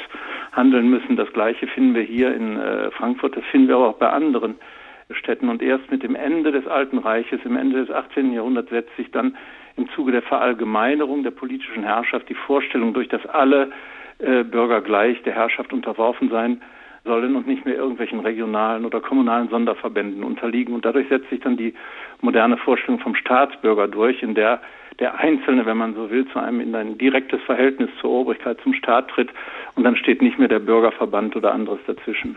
[0.52, 1.16] handeln müssen.
[1.16, 4.56] Das Gleiche finden wir hier in äh, Frankfurt, das finden wir aber auch bei anderen
[5.10, 5.48] Städten.
[5.48, 8.32] Und erst mit dem Ende des Alten Reiches, im Ende des 18.
[8.32, 9.36] Jahrhunderts, setzt sich dann
[9.76, 13.70] im Zuge der Verallgemeinerung der politischen Herrschaft die Vorstellung durch, dass alle
[14.22, 16.62] äh, Bürger gleich der Herrschaft unterworfen sein
[17.04, 20.74] sollen und nicht mehr irgendwelchen regionalen oder kommunalen Sonderverbänden unterliegen.
[20.74, 21.74] Und dadurch setzt sich dann die
[22.20, 24.60] moderne Vorstellung vom Staatsbürger durch, in der
[24.98, 28.74] der Einzelne, wenn man so will, zu einem in ein direktes Verhältnis zur Obrigkeit, zum
[28.74, 29.30] Staat tritt
[29.74, 32.36] und dann steht nicht mehr der Bürgerverband oder anderes dazwischen.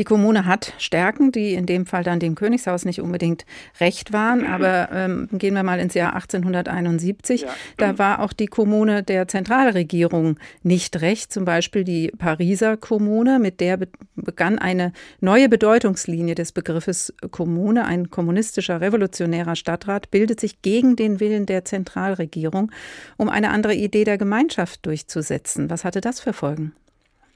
[0.00, 3.44] Die Kommune hat Stärken, die in dem Fall dann dem Königshaus nicht unbedingt
[3.80, 4.46] recht waren.
[4.46, 7.42] Aber ähm, gehen wir mal ins Jahr 1871.
[7.42, 7.48] Ja.
[7.76, 11.30] Da war auch die Kommune der Zentralregierung nicht recht.
[11.34, 13.78] Zum Beispiel die Pariser Kommune, mit der
[14.16, 17.84] begann eine neue Bedeutungslinie des Begriffes Kommune.
[17.84, 22.72] Ein kommunistischer, revolutionärer Stadtrat bildet sich gegen den Willen der Zentralregierung,
[23.18, 25.68] um eine andere Idee der Gemeinschaft durchzusetzen.
[25.68, 26.72] Was hatte das für Folgen?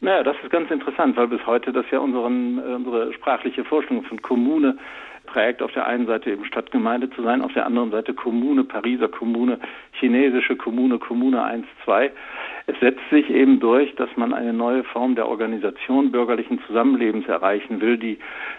[0.04, 4.04] Naja, das ist ganz interessant, weil bis heute das ja unseren, äh, unsere sprachliche Vorstellung
[4.04, 4.76] von Kommune
[5.34, 5.62] prägt.
[5.62, 9.58] Auf der einen Seite eben Stadtgemeinde zu sein, auf der anderen Seite Kommune, Pariser Kommune,
[9.92, 12.12] chinesische Kommune, Kommune 1, 2.
[12.66, 17.80] Es setzt sich eben durch, dass man eine neue Form der Organisation bürgerlichen Zusammenlebens erreichen
[17.80, 18.18] will, die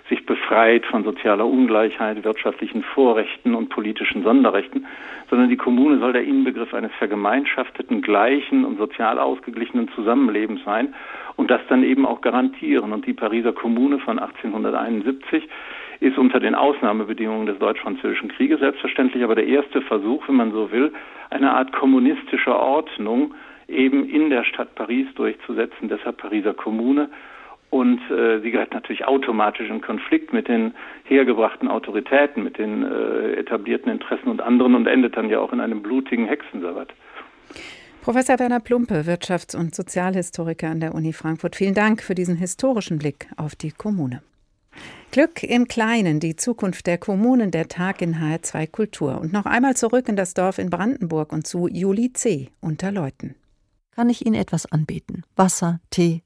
[0.09, 4.85] sich befreit von sozialer Ungleichheit, wirtschaftlichen Vorrechten und politischen Sonderrechten,
[5.29, 10.93] sondern die Kommune soll der Inbegriff eines vergemeinschafteten, gleichen und sozial ausgeglichenen Zusammenlebens sein
[11.37, 12.93] und das dann eben auch garantieren.
[12.93, 15.47] Und die Pariser Kommune von 1871
[15.99, 20.71] ist unter den Ausnahmebedingungen des Deutsch-Französischen Krieges selbstverständlich aber der erste Versuch, wenn man so
[20.71, 20.93] will,
[21.29, 23.33] eine Art kommunistischer Ordnung
[23.67, 27.09] eben in der Stadt Paris durchzusetzen, deshalb Pariser Kommune.
[27.71, 33.33] Und äh, sie gerät natürlich automatisch in Konflikt mit den hergebrachten Autoritäten, mit den äh,
[33.33, 36.93] etablierten Interessen und anderen und endet dann ja auch in einem blutigen Hexensabbat.
[38.01, 42.99] Professor Werner Plumpe, Wirtschafts- und Sozialhistoriker an der Uni Frankfurt, vielen Dank für diesen historischen
[42.99, 44.21] Blick auf die Kommune.
[45.15, 49.21] Glück im Kleinen, die Zukunft der Kommunen, der Tag in HR2 Kultur.
[49.21, 52.51] Und noch einmal zurück in das Dorf in Brandenburg und zu Juli C.
[52.59, 53.33] unter Leuten.
[53.91, 55.23] Kann ich Ihnen etwas anbieten?
[55.37, 56.21] Wasser, Tee?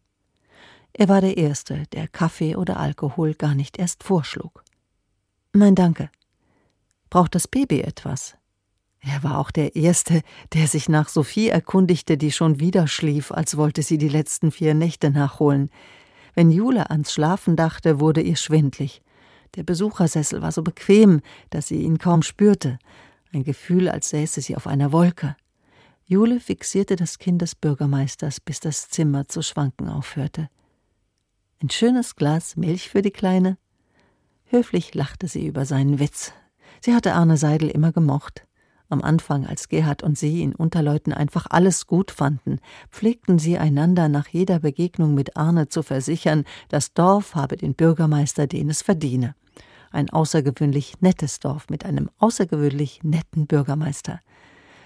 [0.91, 4.63] Er war der Erste, der Kaffee oder Alkohol gar nicht erst vorschlug.
[5.53, 6.09] Nein, danke.
[7.11, 8.37] Braucht das Baby etwas?
[9.01, 10.23] Er war auch der Erste,
[10.53, 14.73] der sich nach Sophie erkundigte, die schon wieder schlief, als wollte sie die letzten vier
[14.73, 15.69] Nächte nachholen.
[16.39, 19.01] Wenn Jule ans Schlafen dachte, wurde ihr schwindlig.
[19.55, 22.79] Der Besuchersessel war so bequem, dass sie ihn kaum spürte.
[23.33, 25.35] Ein Gefühl, als säße sie auf einer Wolke.
[26.05, 30.49] Jule fixierte das Kind des Bürgermeisters, bis das Zimmer zu schwanken aufhörte.
[31.61, 33.57] Ein schönes Glas Milch für die Kleine?
[34.45, 36.31] Höflich lachte sie über seinen Witz.
[36.79, 38.47] Sie hatte Arne Seidel immer gemocht.
[38.91, 44.09] Am Anfang, als Gerhard und sie in Unterleuten einfach alles gut fanden, pflegten sie einander
[44.09, 49.35] nach jeder Begegnung mit Arne zu versichern, das Dorf habe den Bürgermeister, den es verdiene.
[49.91, 54.21] Ein außergewöhnlich nettes Dorf mit einem außergewöhnlich netten Bürgermeister.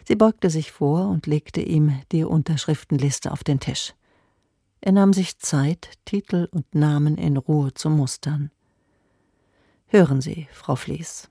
[0.06, 3.94] Sie beugte sich vor und legte ihm die Unterschriftenliste auf den Tisch.
[4.82, 8.52] Er nahm sich Zeit, Titel und Namen in Ruhe zu mustern.
[9.88, 11.30] Hören Sie, Frau Fließ,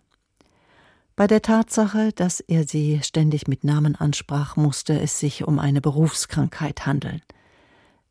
[1.14, 5.80] bei der Tatsache, dass er sie ständig mit Namen ansprach, musste es sich um eine
[5.80, 7.22] Berufskrankheit handeln.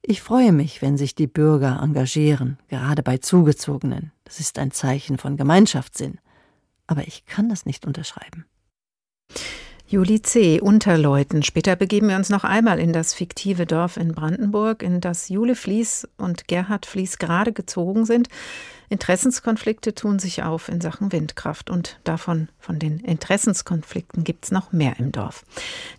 [0.03, 4.11] Ich freue mich, wenn sich die Bürger engagieren, gerade bei Zugezogenen.
[4.23, 6.19] Das ist ein Zeichen von Gemeinschaftssinn.
[6.87, 8.45] Aber ich kann das nicht unterschreiben.
[9.91, 10.61] Juli C.
[10.61, 11.43] Unterleuten.
[11.43, 15.55] Später begeben wir uns noch einmal in das fiktive Dorf in Brandenburg, in das Jule
[15.55, 18.29] Fließ und Gerhard Fließ gerade gezogen sind.
[18.91, 24.73] Interessenskonflikte tun sich auf in Sachen Windkraft und davon, von den Interessenskonflikten gibt es noch
[24.73, 25.45] mehr im Dorf.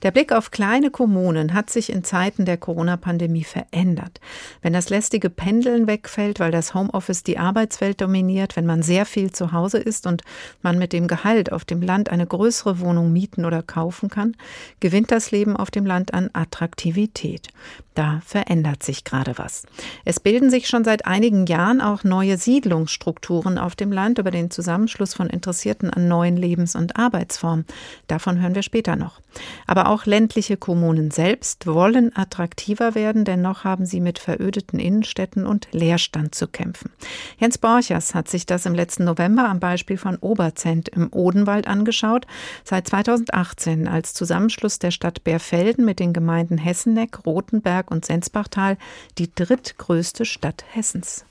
[0.03, 4.21] Der Blick auf kleine Kommunen hat sich in Zeiten der Corona-Pandemie verändert.
[4.61, 9.33] Wenn das lästige Pendeln wegfällt, weil das Homeoffice die Arbeitswelt dominiert, wenn man sehr viel
[9.33, 10.23] zu Hause ist und
[10.61, 14.37] man mit dem Gehalt auf dem Land eine größere Wohnung mieten oder kaufen kann,
[14.81, 17.49] gewinnt das Leben auf dem Land an Attraktivität.
[17.95, 19.65] Da verändert sich gerade was.
[20.05, 22.39] Es bilden sich schon seit einigen Jahren auch neue
[22.83, 27.65] Siedlungsstrukturen auf dem Land über den Zusammenschluss von Interessierten an neuen Lebens- und Arbeitsformen.
[28.07, 29.21] Davon hören wir später noch.
[29.67, 35.47] Aber auch ländliche Kommunen selbst wollen attraktiver werden, denn noch haben sie mit verödeten Innenstädten
[35.47, 36.91] und Leerstand zu kämpfen.
[37.39, 42.27] Jens Borchers hat sich das im letzten November am Beispiel von Oberzent im Odenwald angeschaut.
[42.65, 48.77] Seit 2018 als Zusammenschluss der Stadt Bärfelden mit den Gemeinden Hessenneck, Rothenberg, und Sensbachtal
[49.19, 51.25] die drittgrößte Stadt Hessens.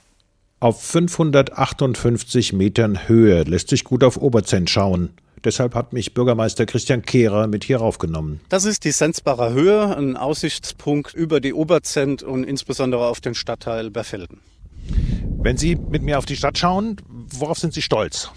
[0.62, 5.10] Auf 558 Metern Höhe lässt sich gut auf Oberzent schauen.
[5.44, 8.42] Deshalb hat mich Bürgermeister Christian Kehrer mit hier raufgenommen.
[8.50, 13.90] Das ist die Sensbacher Höhe, ein Aussichtspunkt über die Oberzent und insbesondere auf den Stadtteil
[13.90, 14.42] Berfelden.
[15.40, 18.30] Wenn Sie mit mir auf die Stadt schauen, worauf sind Sie stolz?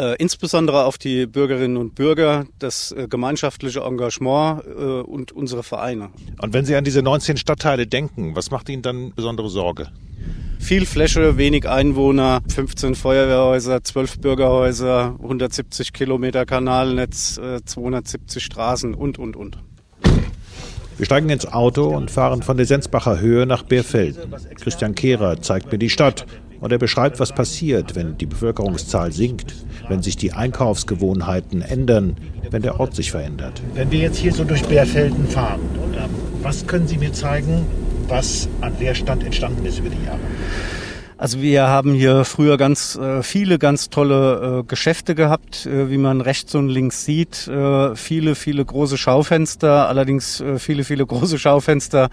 [0.00, 6.10] Äh, insbesondere auf die Bürgerinnen und Bürger, das äh, gemeinschaftliche Engagement äh, und unsere Vereine.
[6.40, 9.92] Und wenn Sie an diese 19 Stadtteile denken, was macht Ihnen dann besondere Sorge?
[10.62, 19.18] Viel Fläche, wenig Einwohner, 15 Feuerwehrhäuser, 12 Bürgerhäuser, 170 Kilometer Kanalnetz, 270 äh, Straßen und,
[19.18, 19.58] und, und.
[20.96, 24.32] Wir steigen ins Auto und fahren von der Sensbacher Höhe nach Beerfelden.
[24.54, 26.26] Christian Kehrer zeigt mir die Stadt
[26.60, 29.54] und er beschreibt, was passiert, wenn die Bevölkerungszahl sinkt,
[29.88, 32.16] wenn sich die Einkaufsgewohnheiten ändern,
[32.50, 33.60] wenn der Ort sich verändert.
[33.74, 35.60] Wenn wir jetzt hier so durch Beerfelden fahren,
[36.40, 37.66] was können Sie mir zeigen,
[38.08, 40.20] was an Leerstand entstanden ist über die Jahre?
[41.22, 45.96] Also wir haben hier früher ganz äh, viele ganz tolle äh, Geschäfte gehabt, äh, wie
[45.96, 47.46] man rechts und links sieht.
[47.46, 52.10] Äh, viele, viele große Schaufenster, allerdings äh, viele, viele große Schaufenster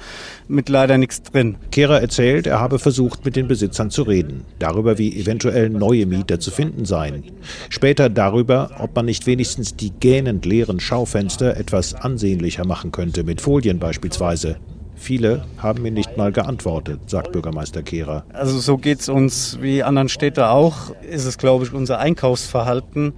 [0.48, 1.56] mit leider nichts drin.
[1.72, 6.40] Kehrer erzählt, er habe versucht, mit den Besitzern zu reden, darüber, wie eventuell neue Mieter
[6.40, 7.24] zu finden seien.
[7.70, 13.42] Später darüber, ob man nicht wenigstens die gähnend leeren Schaufenster etwas ansehnlicher machen könnte, mit
[13.42, 14.58] Folien beispielsweise.
[15.00, 18.26] Viele haben mir nicht mal geantwortet, sagt Bürgermeister Kehrer.
[18.34, 20.92] Also so geht es uns wie anderen Städten auch.
[21.10, 23.14] Ist es, glaube ich, unser Einkaufsverhalten.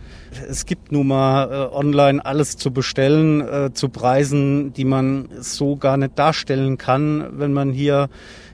[0.48, 5.76] Es gibt nun mal äh, online alles zu bestellen, äh, zu Preisen, die man so
[5.76, 8.10] gar nicht darstellen kann, wenn man hier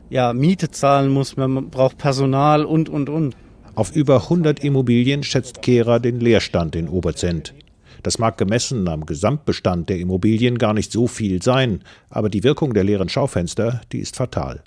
[0.09, 3.35] ja, Miete zahlen muss, man braucht Personal und, und, und.
[3.75, 7.53] Auf über 100 Immobilien schätzt Kehrer den Leerstand in Oberzent.
[8.03, 12.73] Das mag gemessen am Gesamtbestand der Immobilien gar nicht so viel sein, aber die Wirkung
[12.73, 14.63] der leeren Schaufenster, die ist fatal.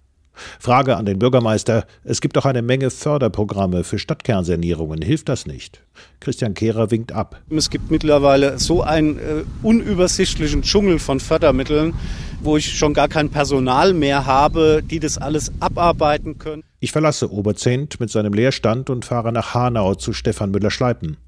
[0.58, 5.82] Frage an den Bürgermeister, es gibt doch eine Menge Förderprogramme für Stadtkernsanierungen, hilft das nicht?
[6.20, 7.40] Christian Kehrer winkt ab.
[7.50, 11.94] Es gibt mittlerweile so einen äh, unübersichtlichen Dschungel von Fördermitteln,
[12.42, 16.62] wo ich schon gar kein Personal mehr habe, die das alles abarbeiten können.
[16.78, 21.18] Ich verlasse Oberzent mit seinem Leerstand und fahre nach Hanau zu Stefan Müller-Schleipen.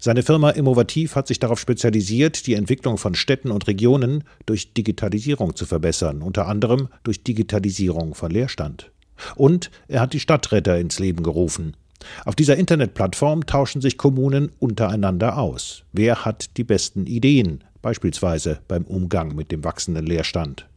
[0.00, 5.56] Seine Firma Innovativ hat sich darauf spezialisiert, die Entwicklung von Städten und Regionen durch Digitalisierung
[5.56, 8.90] zu verbessern, unter anderem durch Digitalisierung von Leerstand.
[9.36, 11.76] Und er hat die Stadtretter ins Leben gerufen.
[12.24, 15.82] Auf dieser Internetplattform tauschen sich Kommunen untereinander aus.
[15.92, 20.68] Wer hat die besten Ideen, beispielsweise beim Umgang mit dem wachsenden Leerstand?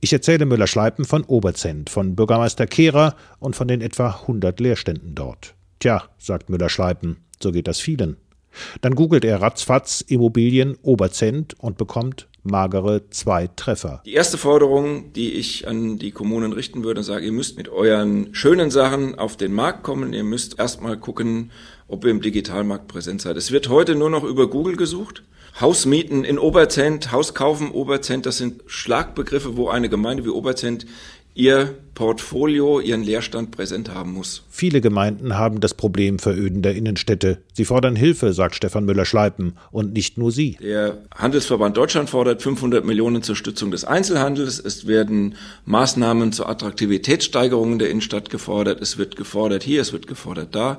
[0.00, 5.54] Ich erzähle Müller-Schleipen von Oberzent, von Bürgermeister Kehrer und von den etwa 100 Leerständen dort.
[5.78, 8.16] Tja, sagt Müller-Schleipen, so geht das vielen.
[8.80, 14.02] Dann googelt er ratzfatz Immobilien Oberzent und bekommt magere zwei Treffer.
[14.06, 18.34] Die erste Forderung, die ich an die Kommunen richten würde, sage, ihr müsst mit euren
[18.34, 20.12] schönen Sachen auf den Markt kommen.
[20.12, 21.50] Ihr müsst erstmal gucken,
[21.88, 23.36] ob ihr im Digitalmarkt präsent seid.
[23.36, 25.22] Es wird heute nur noch über Google gesucht.
[25.60, 30.86] Hausmieten in Oberzent, Hauskaufen Oberzent, das sind Schlagbegriffe, wo eine Gemeinde wie Oberzent
[31.34, 34.44] ihr Portfolio, ihren Leerstand präsent haben muss.
[34.50, 37.38] Viele Gemeinden haben das Problem verödender Innenstädte.
[37.54, 40.58] Sie fordern Hilfe, sagt Stefan Müller-Schleipen, und nicht nur sie.
[40.60, 44.60] Der Handelsverband Deutschland fordert 500 Millionen zur Stützung des Einzelhandels.
[44.60, 48.80] Es werden Maßnahmen zur Attraktivitätssteigerung der Innenstadt gefordert.
[48.82, 50.74] Es wird gefordert hier, es wird gefordert da.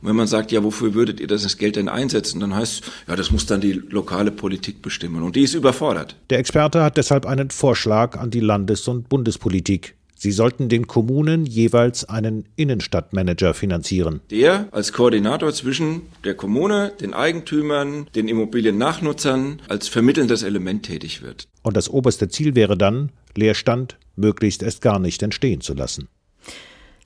[0.00, 3.16] Und wenn man sagt, ja, wofür würdet ihr das Geld denn einsetzen, dann heißt, ja,
[3.16, 5.24] das muss dann die lokale Politik bestimmen.
[5.24, 6.14] Und die ist überfordert.
[6.30, 9.96] Der Experte hat deshalb einen Vorschlag an die Landes- und Bundespolitik.
[10.22, 14.20] Sie sollten den Kommunen jeweils einen Innenstadtmanager finanzieren.
[14.30, 21.48] Der als Koordinator zwischen der Kommune, den Eigentümern, den Immobiliennachnutzern als vermittelndes Element tätig wird.
[21.62, 26.08] Und das oberste Ziel wäre dann, Leerstand möglichst erst gar nicht entstehen zu lassen.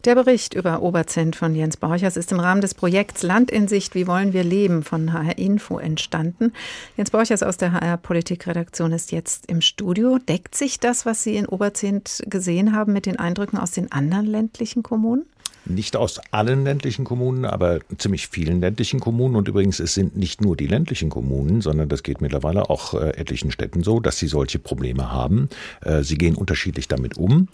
[0.04, 3.94] Der Bericht über Oberzent von Jens Borchers ist im Rahmen des Projekts Land in Sicht,
[3.94, 6.52] wie wollen wir leben von HR Info entstanden.
[6.98, 10.18] Jens Borchers aus der HR Politikredaktion ist jetzt im Studio.
[10.18, 14.26] Deckt sich das, was Sie in Oberzent gesehen haben, mit den Eindrücken aus den anderen
[14.26, 15.24] ländlichen Kommunen?
[15.64, 19.34] Nicht aus allen ländlichen Kommunen, aber ziemlich vielen ländlichen Kommunen.
[19.34, 23.16] Und übrigens, es sind nicht nur die ländlichen Kommunen, sondern das geht mittlerweile auch äh,
[23.16, 25.48] etlichen Städten so, dass sie solche Probleme haben.
[25.80, 27.48] Äh, sie gehen unterschiedlich damit um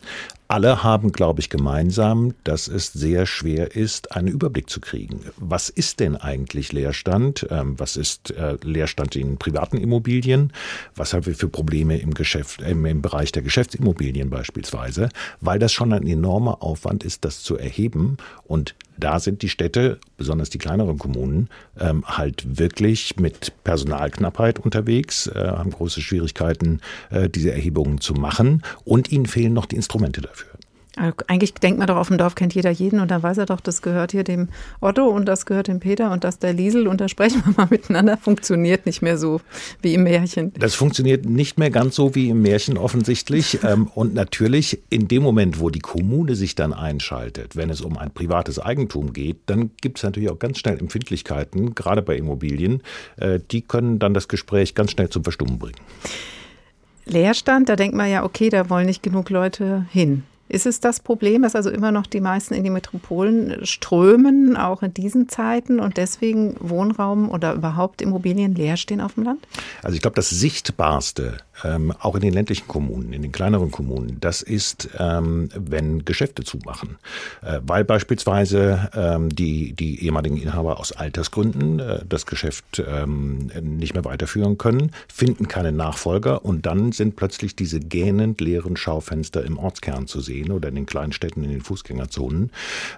[0.51, 5.21] alle haben, glaube ich, gemeinsam, dass es sehr schwer ist, einen Überblick zu kriegen.
[5.37, 7.47] Was ist denn eigentlich Leerstand?
[7.51, 10.53] Ähm, was ist äh, Leerstand in privaten Immobilien?
[10.97, 15.09] Was haben wir für Probleme im Geschäft, im Bereich der Geschäftsimmobilien beispielsweise?
[15.41, 19.99] Weil das schon ein enormer Aufwand ist, das zu erheben und da sind die Städte,
[20.17, 27.29] besonders die kleineren Kommunen, ähm, halt wirklich mit Personalknappheit unterwegs, äh, haben große Schwierigkeiten, äh,
[27.29, 30.40] diese Erhebungen zu machen und ihnen fehlen noch die Instrumente dafür.
[30.97, 33.47] Also eigentlich denkt man doch, auf dem Dorf kennt jeder jeden und dann weiß er
[33.47, 34.49] doch, das gehört hier dem
[34.81, 37.67] Otto und das gehört dem Peter und das der Liesel und da sprechen wir mal
[37.71, 38.17] miteinander.
[38.17, 39.41] Funktioniert nicht mehr so
[39.83, 40.53] wie im Märchen.
[40.59, 43.59] Das funktioniert nicht mehr ganz so wie im Märchen offensichtlich.
[43.71, 47.99] Ähm, und natürlich in dem Moment, wo die Kommune sich dann einschaltet, wenn es um
[47.99, 52.83] ein privates Eigentum geht, dann gibt es natürlich auch ganz schnell Empfindlichkeiten, gerade bei Immobilien.
[53.17, 55.77] Äh, die können dann das Gespräch ganz schnell zum Verstummen bringen.
[57.05, 60.25] Leerstand, da denkt man ja, okay, da wollen nicht genug Leute hin.
[60.51, 64.83] Ist es das Problem, dass also immer noch die meisten in die Metropolen strömen, auch
[64.83, 69.47] in diesen Zeiten und deswegen Wohnraum oder überhaupt Immobilien leer stehen auf dem Land?
[69.85, 74.17] Also ich glaube, das Sichtbarste, ähm, auch in den ländlichen Kommunen, in den kleineren Kommunen,
[74.21, 76.99] das ist, ähm, wenn Geschäfte zumachen.
[77.43, 83.95] Äh, weil beispielsweise ähm, die, die ehemaligen Inhaber aus Altersgründen äh, das Geschäft ähm, nicht
[83.95, 89.57] mehr weiterführen können, finden keine Nachfolger und dann sind plötzlich diese gähnend leeren Schaufenster im
[89.57, 92.51] Ortskern zu sehen oder in den kleinen Städten, in den Fußgängerzonen.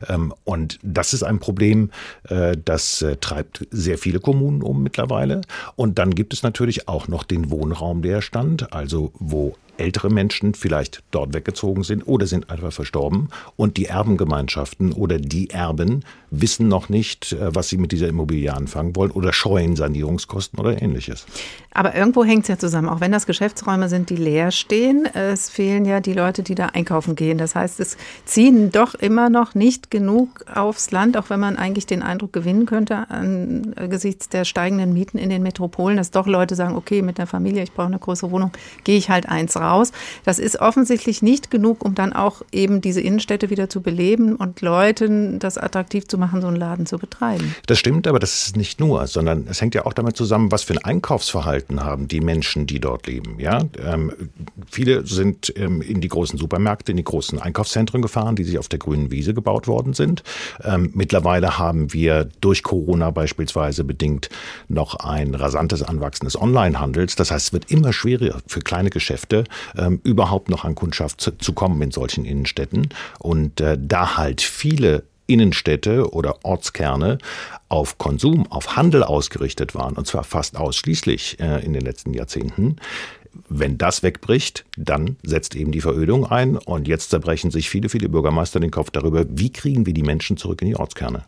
[0.08, 1.90] Ähm, und das ist ein Problem,
[2.28, 5.40] äh, das äh, treibt sehr viele Kommunen um mittlerweile.
[5.76, 11.34] Und dann gibt es natürlich auch noch den Wohnraumleerstand, also wo ältere Menschen vielleicht dort
[11.34, 17.32] weggezogen sind oder sind einfach verstorben und die Erbengemeinschaften oder die Erben wissen noch nicht,
[17.32, 21.26] äh, was sie mit dieser Immobilie anfangen wollen oder scheuen Sanierungskosten oder ähnliches.
[21.74, 25.06] Aber irgendwo hängt es ja zusammen, auch wenn das Geschäftsräume sind, die leer stehen.
[25.12, 27.38] Es fehlen ja die Leute, die da einkaufen gehen.
[27.38, 31.86] Das heißt, es ziehen doch immer noch nicht genug aufs Land, auch wenn man eigentlich
[31.86, 36.76] den Eindruck gewinnen könnte, angesichts der steigenden Mieten in den Metropolen, dass doch Leute sagen,
[36.76, 38.52] okay, mit der Familie, ich brauche eine größere Wohnung,
[38.84, 39.71] gehe ich halt eins raus.
[40.24, 44.60] Das ist offensichtlich nicht genug, um dann auch eben diese Innenstädte wieder zu beleben und
[44.60, 47.54] Leuten das attraktiv zu machen, so einen Laden zu betreiben.
[47.66, 50.62] Das stimmt, aber das ist nicht nur, sondern es hängt ja auch damit zusammen, was
[50.62, 53.38] für ein Einkaufsverhalten haben die Menschen, die dort leben.
[53.38, 54.12] Ja, ähm,
[54.70, 58.68] viele sind ähm, in die großen Supermärkte, in die großen Einkaufszentren gefahren, die sich auf
[58.68, 60.22] der grünen Wiese gebaut worden sind.
[60.62, 64.28] Ähm, mittlerweile haben wir durch Corona beispielsweise bedingt
[64.68, 67.16] noch ein rasantes Anwachsen des Onlinehandels.
[67.16, 69.44] Das heißt, es wird immer schwieriger für kleine Geschäfte
[69.76, 72.88] ähm, überhaupt noch an Kundschaft zu, zu, kommen in solchen Innenstädten.
[73.18, 77.18] Und äh, da halt viele Innenstädte oder Ortskerne
[77.68, 82.76] auf Konsum, auf Handel ausgerichtet waren, und zwar fast ausschließlich äh, in den letzten Jahrzehnten.
[83.48, 88.10] Wenn das wegbricht, dann setzt eben die Verödung ein und jetzt zerbrechen sich viele, viele
[88.10, 91.24] Bürgermeister den Kopf darüber, wie kriegen wir die Menschen zurück in die Ortskerne.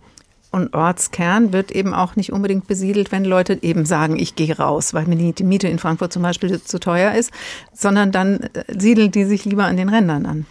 [0.54, 4.94] Und Ortskern wird eben auch nicht unbedingt besiedelt, wenn Leute eben sagen, ich gehe raus,
[4.94, 7.32] weil mir die Miete in Frankfurt zum Beispiel zu teuer ist,
[7.72, 10.46] sondern dann äh, siedeln die sich lieber an den Rändern an.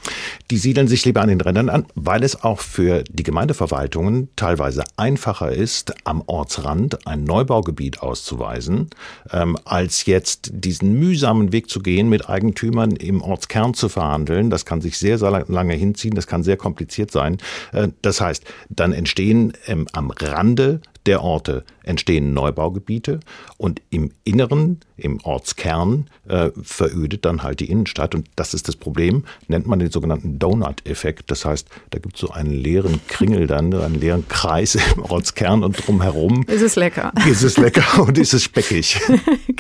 [0.52, 4.84] Die siedeln sich lieber an den Rändern an, weil es auch für die Gemeindeverwaltungen teilweise
[4.98, 8.90] einfacher ist, am Ortsrand ein Neubaugebiet auszuweisen,
[9.32, 14.50] ähm, als jetzt diesen mühsamen Weg zu gehen, mit Eigentümern im Ortskern zu verhandeln.
[14.50, 17.38] Das kann sich sehr, sehr lange hinziehen, das kann sehr kompliziert sein.
[17.72, 23.20] Äh, das heißt, dann entstehen ähm, am Rande der Orte entstehen Neubaugebiete
[23.58, 28.16] und im Inneren, im Ortskern, äh, verödet dann halt die Innenstadt.
[28.16, 31.30] Und das ist das Problem, nennt man den sogenannten Donut-Effekt.
[31.30, 35.64] Das heißt, da gibt es so einen leeren Kringel dann, einen leeren Kreis im Ortskern
[35.64, 36.44] und drumherum.
[36.48, 37.12] Ist es lecker.
[37.30, 39.00] Ist es lecker und ist es speckig.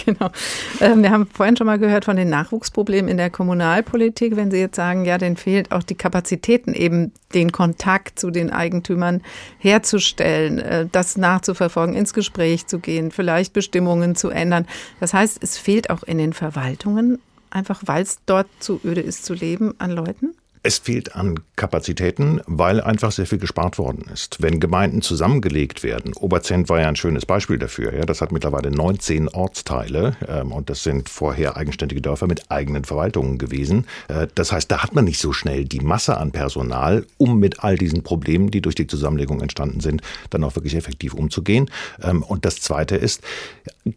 [0.05, 0.31] genau.
[0.79, 4.35] Ähm, wir haben vorhin schon mal gehört von den Nachwuchsproblemen in der Kommunalpolitik.
[4.35, 8.51] Wenn Sie jetzt sagen, ja, denen fehlt auch die Kapazitäten, eben den Kontakt zu den
[8.51, 9.21] Eigentümern
[9.57, 14.67] herzustellen, äh, das nachzuverfolgen, ins Gespräch zu gehen, vielleicht Bestimmungen zu ändern.
[14.99, 17.19] Das heißt, es fehlt auch in den Verwaltungen,
[17.49, 20.35] einfach weil es dort zu öde ist zu leben, an Leuten?
[20.65, 24.41] Es fehlt an Kapazitäten, weil einfach sehr viel gespart worden ist.
[24.41, 27.93] Wenn Gemeinden zusammengelegt werden, Oberzent war ja ein schönes Beispiel dafür.
[27.93, 32.85] Ja, das hat mittlerweile 19 Ortsteile ähm, und das sind vorher eigenständige Dörfer mit eigenen
[32.85, 33.87] Verwaltungen gewesen.
[34.07, 37.61] Äh, das heißt, da hat man nicht so schnell die Masse an Personal, um mit
[37.61, 41.69] all diesen Problemen, die durch die Zusammenlegung entstanden sind, dann auch wirklich effektiv umzugehen.
[42.01, 43.21] Ähm, und das Zweite ist,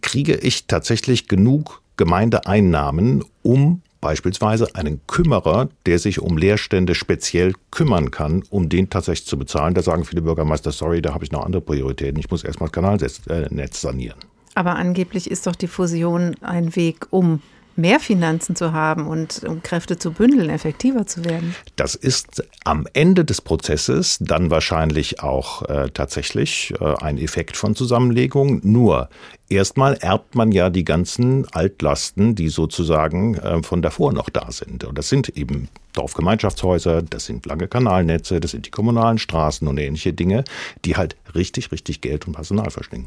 [0.03, 8.11] kriege ich tatsächlich genug Gemeindeeinnahmen, um beispielsweise einen Kümmerer, der sich um Leerstände speziell kümmern
[8.11, 9.74] kann, um den tatsächlich zu bezahlen.
[9.74, 12.18] Da sagen viele Bürgermeister, sorry, da habe ich noch andere Prioritäten.
[12.18, 14.18] Ich muss erstmal das Kanalnetz sanieren.
[14.55, 17.42] Aber angeblich ist doch die Fusion ein Weg, um
[17.77, 21.55] mehr Finanzen zu haben und um Kräfte zu bündeln, effektiver zu werden?
[21.77, 27.74] Das ist am Ende des Prozesses dann wahrscheinlich auch äh, tatsächlich äh, ein Effekt von
[27.74, 28.61] Zusammenlegung.
[28.62, 29.09] Nur
[29.49, 34.85] erstmal erbt man ja die ganzen Altlasten, die sozusagen äh, von davor noch da sind.
[34.85, 39.79] Und das sind eben Dorfgemeinschaftshäuser, das sind lange Kanalnetze, das sind die kommunalen Straßen und
[39.79, 40.45] ähnliche Dinge,
[40.85, 43.07] die halt richtig, richtig Geld und Personal verschlingen.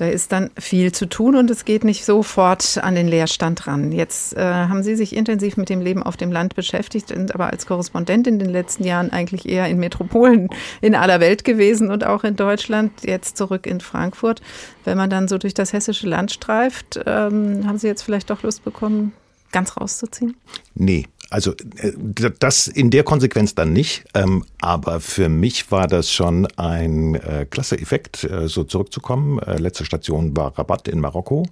[0.00, 3.92] Da ist dann viel zu tun und es geht nicht sofort an den Leerstand ran.
[3.92, 7.48] Jetzt äh, haben Sie sich intensiv mit dem Leben auf dem Land beschäftigt, sind aber
[7.48, 10.48] als Korrespondent in den letzten Jahren eigentlich eher in Metropolen
[10.80, 14.40] in aller Welt gewesen und auch in Deutschland, jetzt zurück in Frankfurt.
[14.86, 18.42] Wenn man dann so durch das hessische Land streift, ähm, haben Sie jetzt vielleicht doch
[18.42, 19.12] Lust bekommen,
[19.52, 20.34] ganz rauszuziehen?
[20.74, 21.92] Nee, also äh,
[22.38, 27.46] das in der Konsequenz dann nicht, ähm, aber für mich war das schon ein äh,
[27.48, 29.38] klasse Effekt, äh, so zurückzukommen.
[29.38, 31.46] Äh, letzte Station war Rabat in Marokko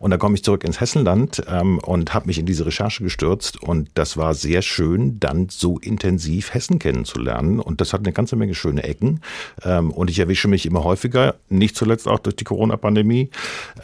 [0.00, 3.62] und da komme ich zurück ins Hessenland ähm, und habe mich in diese Recherche gestürzt
[3.62, 8.34] und das war sehr schön, dann so intensiv Hessen kennenzulernen und das hat eine ganze
[8.34, 9.20] Menge schöne Ecken
[9.62, 13.30] ähm, und ich erwische mich immer häufiger, nicht zuletzt auch durch die Corona-Pandemie,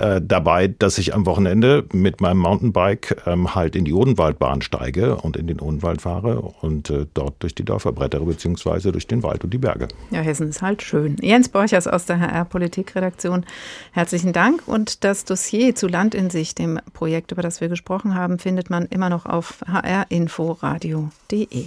[0.00, 5.16] äh, dabei, dass ich am Wochenende mit meinem Mountainbike ähm, halt in die Odenwaldbahn steige
[5.16, 9.22] und in den Odenwald fahre und äh, dort durch die Dörfer brettere, beziehungsweise durch den
[9.22, 9.88] Wald und die Berge.
[10.10, 11.16] Ja, Hessen ist halt schön.
[11.20, 13.44] Jens Borchers aus der HR-Politikredaktion,
[13.92, 14.62] herzlichen Dank.
[14.66, 18.70] Und das Dossier zu Land in sich, dem Projekt, über das wir gesprochen haben, findet
[18.70, 21.64] man immer noch auf hrinforadio.de.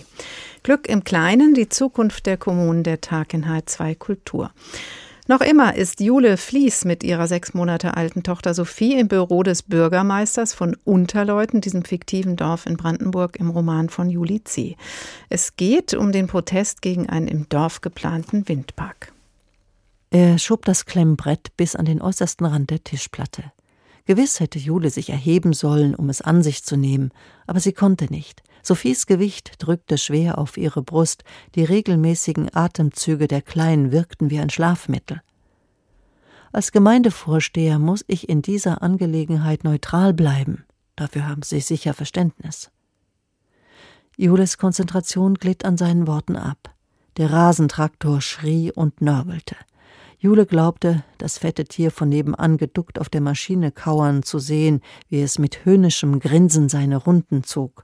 [0.63, 4.51] Glück im Kleinen, die Zukunft der Kommunen, der Tag in H2 Kultur.
[5.29, 9.61] Noch immer ist Jule Fließ mit ihrer sechs Monate alten Tochter Sophie im Büro des
[9.61, 14.75] Bürgermeisters von Unterleuten, diesem fiktiven Dorf in Brandenburg, im Roman von Juli C.
[15.29, 19.13] Es geht um den Protest gegen einen im Dorf geplanten Windpark.
[20.09, 23.43] Er schob das Klemmbrett bis an den äußersten Rand der Tischplatte.
[24.07, 27.11] Gewiss hätte Jule sich erheben sollen, um es an sich zu nehmen,
[27.45, 28.41] aber sie konnte nicht.
[28.69, 31.23] Sophies Gewicht drückte schwer auf ihre Brust,
[31.55, 35.23] die regelmäßigen Atemzüge der Kleinen wirkten wie ein Schlafmittel.
[36.51, 40.65] Als Gemeindevorsteher muss ich in dieser Angelegenheit neutral bleiben.
[40.95, 42.69] Dafür haben Sie sicher Verständnis.
[44.17, 46.75] Jules Konzentration glitt an seinen Worten ab.
[47.17, 49.55] Der Rasentraktor schrie und nörgelte.
[50.19, 55.23] Jule glaubte, das fette Tier von nebenan geduckt auf der Maschine kauern zu sehen, wie
[55.23, 57.83] es mit höhnischem Grinsen seine Runden zog.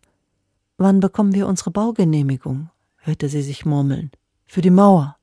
[0.78, 2.70] Wann bekommen wir unsere Baugenehmigung?
[2.98, 4.12] hörte sie sich murmeln.
[4.46, 5.16] Für die Mauer.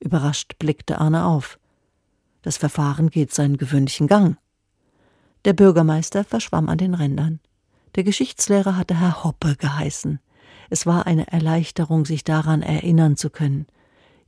[0.00, 1.60] Überrascht blickte Arne auf.
[2.42, 4.36] Das Verfahren geht seinen gewöhnlichen Gang.
[5.44, 7.38] Der Bürgermeister verschwamm an den Rändern.
[7.94, 10.18] Der Geschichtslehrer hatte Herr Hoppe geheißen.
[10.70, 13.66] Es war eine Erleichterung, sich daran erinnern zu können.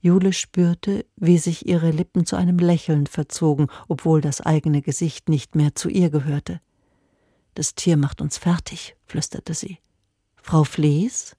[0.00, 5.56] Jule spürte, wie sich ihre Lippen zu einem Lächeln verzogen, obwohl das eigene Gesicht nicht
[5.56, 6.60] mehr zu ihr gehörte.
[7.54, 9.78] Das Tier macht uns fertig, flüsterte sie.
[10.46, 11.36] Frau Vlies?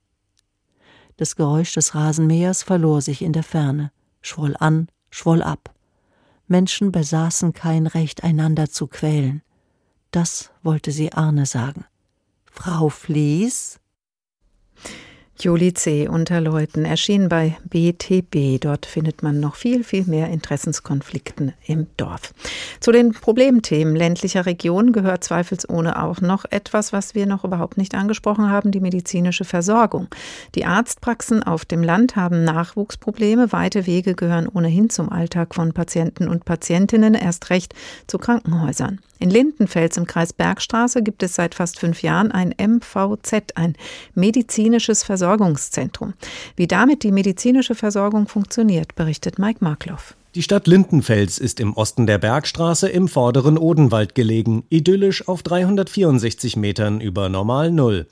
[1.17, 3.91] Das Geräusch des Rasenmähers verlor sich in der Ferne,
[4.23, 5.75] schwoll an, schwoll ab.
[6.47, 9.43] Menschen besaßen kein Recht, einander zu quälen.
[10.09, 11.85] Das wollte sie Arne sagen.
[12.45, 13.79] Frau Vlies?
[15.39, 16.07] Juli C.
[16.07, 18.59] unter Leuten erschien bei BTB.
[18.61, 22.33] Dort findet man noch viel, viel mehr Interessenskonflikten im Dorf.
[22.79, 27.95] Zu den Problemthemen ländlicher Regionen gehört zweifelsohne auch noch etwas, was wir noch überhaupt nicht
[27.95, 30.07] angesprochen haben, die medizinische Versorgung.
[30.55, 33.51] Die Arztpraxen auf dem Land haben Nachwuchsprobleme.
[33.51, 37.73] Weite Wege gehören ohnehin zum Alltag von Patienten und Patientinnen, erst recht
[38.07, 38.99] zu Krankenhäusern.
[39.19, 43.75] In Lindenfels im Kreis Bergstraße gibt es seit fast fünf Jahren ein MVZ, ein
[44.13, 46.13] medizinisches Versorgungszentrum.
[46.55, 50.15] Wie damit die medizinische Versorgung funktioniert, berichtet Mike Markloff.
[50.35, 56.57] Die Stadt Lindenfels ist im Osten der Bergstraße im vorderen Odenwald gelegen, idyllisch auf 364
[56.57, 58.07] Metern über Normal Null.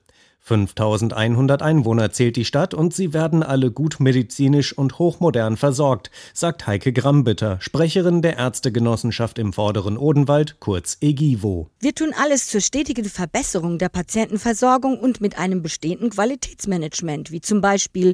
[0.45, 6.67] 5100 Einwohner zählt die Stadt und sie werden alle gut medizinisch und hochmodern versorgt, sagt
[6.67, 11.69] Heike Grambitter, Sprecherin der Ärztegenossenschaft im Vorderen Odenwald, kurz EGIVO.
[11.79, 17.61] Wir tun alles zur stetigen Verbesserung der Patientenversorgung und mit einem bestehenden Qualitätsmanagement, wie zum
[17.61, 18.13] Beispiel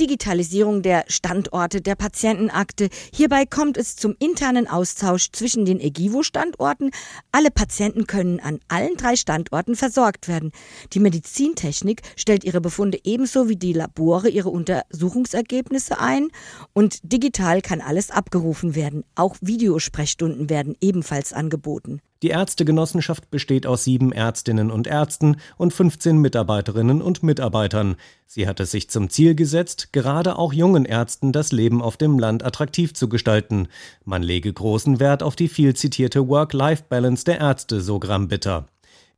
[0.00, 2.88] Digitalisierung der Standorte der Patientenakte.
[3.12, 6.90] Hierbei kommt es zum internen Austausch zwischen den EGIVO-Standorten.
[7.32, 10.52] Alle Patienten können an allen drei Standorten versorgt werden.
[10.94, 16.28] Die Medizintechnik Technik stellt ihre Befunde ebenso wie die Labore ihre Untersuchungsergebnisse ein
[16.74, 19.02] und digital kann alles abgerufen werden.
[19.16, 22.00] Auch Videosprechstunden werden ebenfalls angeboten.
[22.22, 27.96] Die Ärztegenossenschaft besteht aus sieben Ärztinnen und Ärzten und 15 Mitarbeiterinnen und Mitarbeitern.
[28.26, 32.18] Sie hat es sich zum Ziel gesetzt, gerade auch jungen Ärzten das Leben auf dem
[32.18, 33.66] Land attraktiv zu gestalten.
[34.04, 38.68] Man lege großen Wert auf die viel zitierte Work-Life-Balance der Ärzte, so Bitter.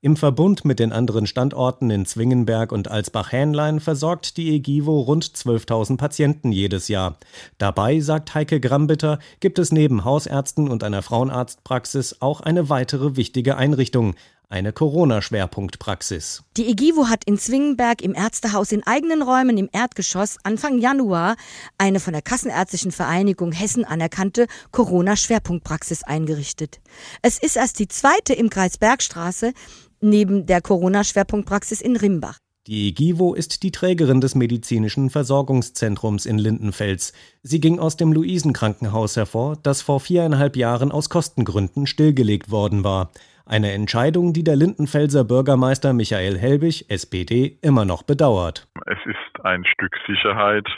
[0.00, 5.96] Im Verbund mit den anderen Standorten in Zwingenberg und Alsbach-Hähnlein versorgt die EGIVO rund 12.000
[5.96, 7.18] Patienten jedes Jahr.
[7.58, 13.56] Dabei, sagt Heike Grambitter, gibt es neben Hausärzten und einer Frauenarztpraxis auch eine weitere wichtige
[13.56, 14.14] Einrichtung,
[14.48, 16.42] eine Corona-Schwerpunktpraxis.
[16.56, 21.36] Die EGIVO hat in Zwingenberg im Ärztehaus in eigenen Räumen im Erdgeschoss Anfang Januar
[21.76, 26.80] eine von der Kassenärztlichen Vereinigung Hessen anerkannte Corona-Schwerpunktpraxis eingerichtet.
[27.20, 29.52] Es ist erst die zweite im Kreis Bergstraße,
[30.00, 32.38] neben der Corona-Schwerpunktpraxis in Rimbach.
[32.66, 37.14] Die GIVO ist die Trägerin des medizinischen Versorgungszentrums in Lindenfels.
[37.42, 43.10] Sie ging aus dem Luisenkrankenhaus hervor, das vor viereinhalb Jahren aus Kostengründen stillgelegt worden war.
[43.46, 48.68] Eine Entscheidung, die der Lindenfelser Bürgermeister Michael Helbig, SPD, immer noch bedauert.
[48.84, 50.68] Es ist ein Stück Sicherheit,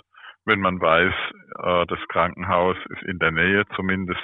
[0.45, 1.13] wenn man weiß,
[1.65, 4.21] äh, das Krankenhaus ist in der Nähe zumindest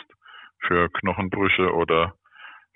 [0.60, 2.14] für Knochenbrüche oder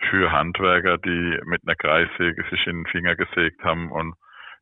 [0.08, 3.90] für Handwerker, die mit einer Kreissäge sich in den Finger gesägt haben.
[3.90, 4.14] Und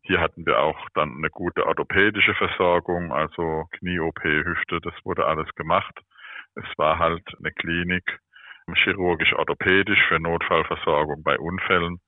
[0.03, 5.49] hier hatten wir auch dann eine gute orthopädische Versorgung, also Knie-OP, Hüfte, das wurde alles
[5.55, 5.95] gemacht.
[6.55, 8.19] Es war halt eine Klinik,
[8.75, 12.01] chirurgisch-orthopädisch für Notfallversorgung bei Unfällen.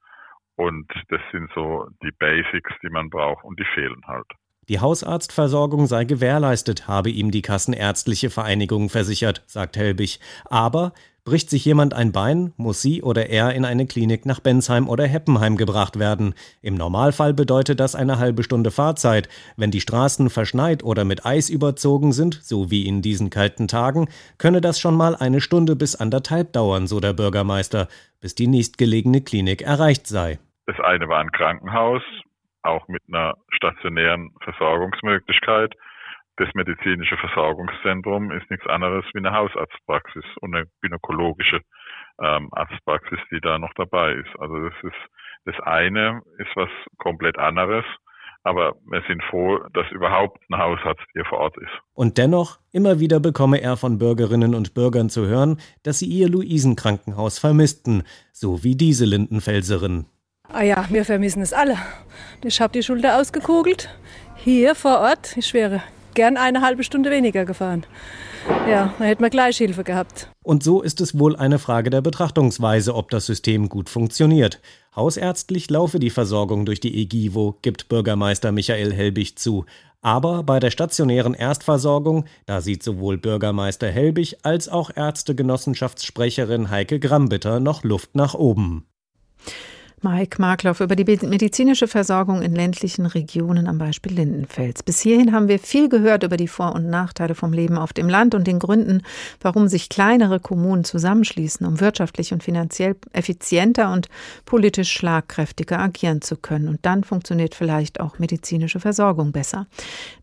[0.56, 4.26] Und das sind so die Basics, die man braucht und die fehlen halt.
[4.68, 10.20] Die Hausarztversorgung sei gewährleistet, habe ihm die Kassenärztliche Vereinigung versichert, sagt Helbig.
[10.44, 10.92] Aber
[11.24, 15.06] bricht sich jemand ein Bein, muss sie oder er in eine Klinik nach Bensheim oder
[15.06, 16.34] Heppenheim gebracht werden.
[16.62, 19.28] Im Normalfall bedeutet das eine halbe Stunde Fahrzeit.
[19.56, 24.08] Wenn die Straßen verschneit oder mit Eis überzogen sind, so wie in diesen kalten Tagen,
[24.38, 27.88] könne das schon mal eine Stunde bis anderthalb dauern, so der Bürgermeister,
[28.20, 30.38] bis die nächstgelegene Klinik erreicht sei.
[30.66, 32.02] Das eine war ein Krankenhaus,
[32.62, 35.74] auch mit einer stationären Versorgungsmöglichkeit.
[36.40, 41.60] Das medizinische Versorgungszentrum ist nichts anderes wie eine Hausarztpraxis und eine gynäkologische
[42.18, 44.40] ähm, Arztpraxis, die da noch dabei ist.
[44.40, 44.96] Also das ist
[45.44, 47.84] das eine ist was komplett anderes.
[48.42, 51.72] Aber wir sind froh, dass überhaupt ein Hausarzt hier vor Ort ist.
[51.92, 56.30] Und dennoch, immer wieder bekomme er von Bürgerinnen und Bürgern zu hören, dass sie ihr
[56.30, 60.06] Luisenkrankenhaus vermissten, so wie diese Lindenfelserin.
[60.48, 61.76] Ah ja, wir vermissen es alle.
[62.42, 63.94] Ich habe die Schulter ausgekugelt.
[64.36, 65.82] Hier vor Ort, ich wäre
[66.14, 67.84] gern eine halbe Stunde weniger gefahren.
[68.68, 70.28] Ja, dann hätten wir gleich Hilfe gehabt.
[70.42, 74.60] Und so ist es wohl eine Frage der Betrachtungsweise, ob das System gut funktioniert.
[74.96, 79.66] Hausärztlich laufe die Versorgung durch die EGIVO, gibt Bürgermeister Michael Helbig zu.
[80.02, 87.60] Aber bei der stationären Erstversorgung, da sieht sowohl Bürgermeister Helbig als auch Ärztegenossenschaftssprecherin Heike Grambitter
[87.60, 88.86] noch Luft nach oben.
[90.02, 94.82] Mike Markloff über die medizinische Versorgung in ländlichen Regionen am Beispiel Lindenfels.
[94.82, 98.08] Bis hierhin haben wir viel gehört über die Vor- und Nachteile vom Leben auf dem
[98.08, 99.02] Land und den Gründen,
[99.42, 104.08] warum sich kleinere Kommunen zusammenschließen, um wirtschaftlich und finanziell effizienter und
[104.46, 106.68] politisch schlagkräftiger agieren zu können.
[106.68, 109.66] Und dann funktioniert vielleicht auch medizinische Versorgung besser.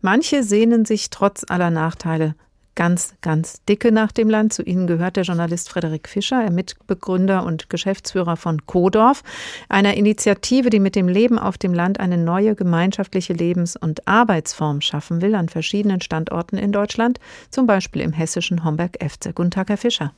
[0.00, 2.34] Manche sehnen sich trotz aller Nachteile
[2.78, 4.52] ganz, ganz dicke nach dem Land.
[4.52, 9.24] Zu ihnen gehört der Journalist Frederik Fischer, er Mitbegründer und Geschäftsführer von Kodorf,
[9.68, 14.80] einer Initiative, die mit dem Leben auf dem Land eine neue gemeinschaftliche Lebens- und Arbeitsform
[14.80, 17.18] schaffen will an verschiedenen Standorten in Deutschland,
[17.50, 19.32] zum Beispiel im hessischen Homberg-Efze.
[19.32, 20.12] Guten Tag, Herr Fischer.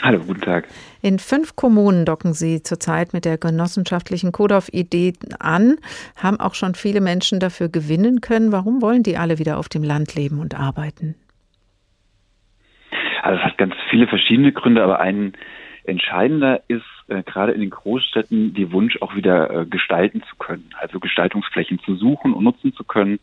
[0.00, 0.66] Hallo, guten Tag.
[1.02, 5.76] In fünf Kommunen docken Sie zurzeit mit der genossenschaftlichen Kodorf-Idee an,
[6.16, 8.50] haben auch schon viele Menschen dafür gewinnen können.
[8.50, 11.16] Warum wollen die alle wieder auf dem Land leben und arbeiten?
[13.22, 15.32] Also es hat ganz viele verschiedene Gründe, aber ein
[15.84, 20.70] entscheidender ist äh, gerade in den Großstädten die Wunsch auch wieder äh, gestalten zu können,
[20.78, 23.18] also Gestaltungsflächen zu suchen und nutzen zu können.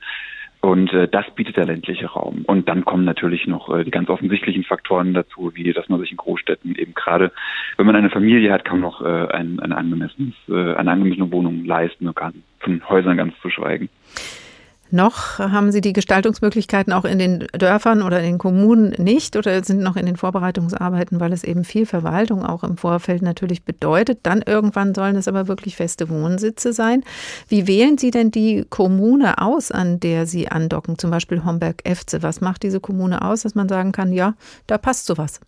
[0.60, 2.44] Und äh, das bietet der ländliche Raum.
[2.46, 6.12] Und dann kommen natürlich noch äh, die ganz offensichtlichen Faktoren dazu, wie dass man sich
[6.12, 7.32] in Großstädten eben gerade,
[7.78, 11.64] wenn man eine Familie hat, kann noch äh, ein, ein angemessenes, äh, eine angemessene Wohnung
[11.64, 13.90] leisten kann, von Häusern ganz zu schweigen.
[14.90, 19.62] Noch haben Sie die Gestaltungsmöglichkeiten auch in den Dörfern oder in den Kommunen nicht oder
[19.64, 24.20] sind noch in den Vorbereitungsarbeiten, weil es eben viel Verwaltung auch im Vorfeld natürlich bedeutet.
[24.24, 27.04] Dann irgendwann sollen es aber wirklich feste Wohnsitze sein.
[27.50, 30.98] Wie wählen Sie denn die Kommune aus, an der Sie andocken?
[30.98, 32.24] Zum Beispiel Homberg-Efze.
[32.24, 34.36] Was macht diese Kommune aus, dass man sagen kann, ja,
[34.68, 35.42] da passt sowas?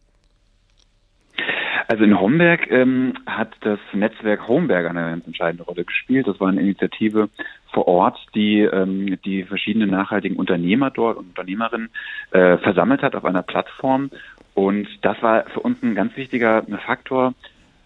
[1.89, 6.27] Also in Homberg ähm, hat das Netzwerk Homberg eine ganz entscheidende Rolle gespielt.
[6.27, 7.29] Das war eine Initiative
[7.71, 11.89] vor Ort, die ähm, die verschiedenen nachhaltigen Unternehmer dort und Unternehmerinnen
[12.31, 14.09] äh, versammelt hat auf einer Plattform.
[14.53, 17.33] Und das war für uns ein ganz wichtiger Faktor,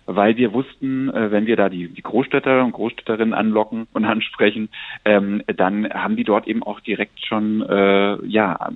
[0.05, 4.69] weil wir wussten, äh, wenn wir da die, die Großstädter und Großstädterinnen anlocken und ansprechen,
[5.05, 8.69] ähm, dann haben die dort eben auch direkt schon äh, ja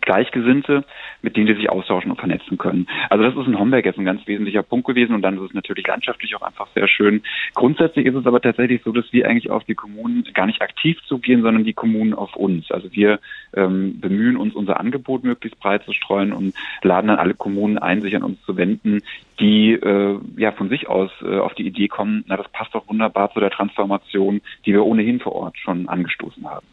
[0.00, 0.84] Gleichgesinnte,
[1.22, 2.86] mit denen die sich austauschen und vernetzen können.
[3.10, 5.54] Also das ist in Homberg jetzt ein ganz wesentlicher Punkt gewesen und dann ist es
[5.54, 7.22] natürlich landschaftlich auch einfach sehr schön.
[7.54, 10.98] Grundsätzlich ist es aber tatsächlich so, dass wir eigentlich auf die Kommunen gar nicht aktiv
[11.06, 12.70] zugehen, sondern die Kommunen auf uns.
[12.70, 13.20] Also wir
[13.54, 18.02] ähm, bemühen uns, unser Angebot möglichst breit zu streuen und laden dann alle Kommunen ein,
[18.02, 19.02] sich an uns zu wenden,
[19.40, 22.88] die äh, ja von sich aus äh, auf die Idee kommen, na das passt doch
[22.88, 26.66] wunderbar zu der Transformation, die wir ohnehin vor Ort schon angestoßen haben.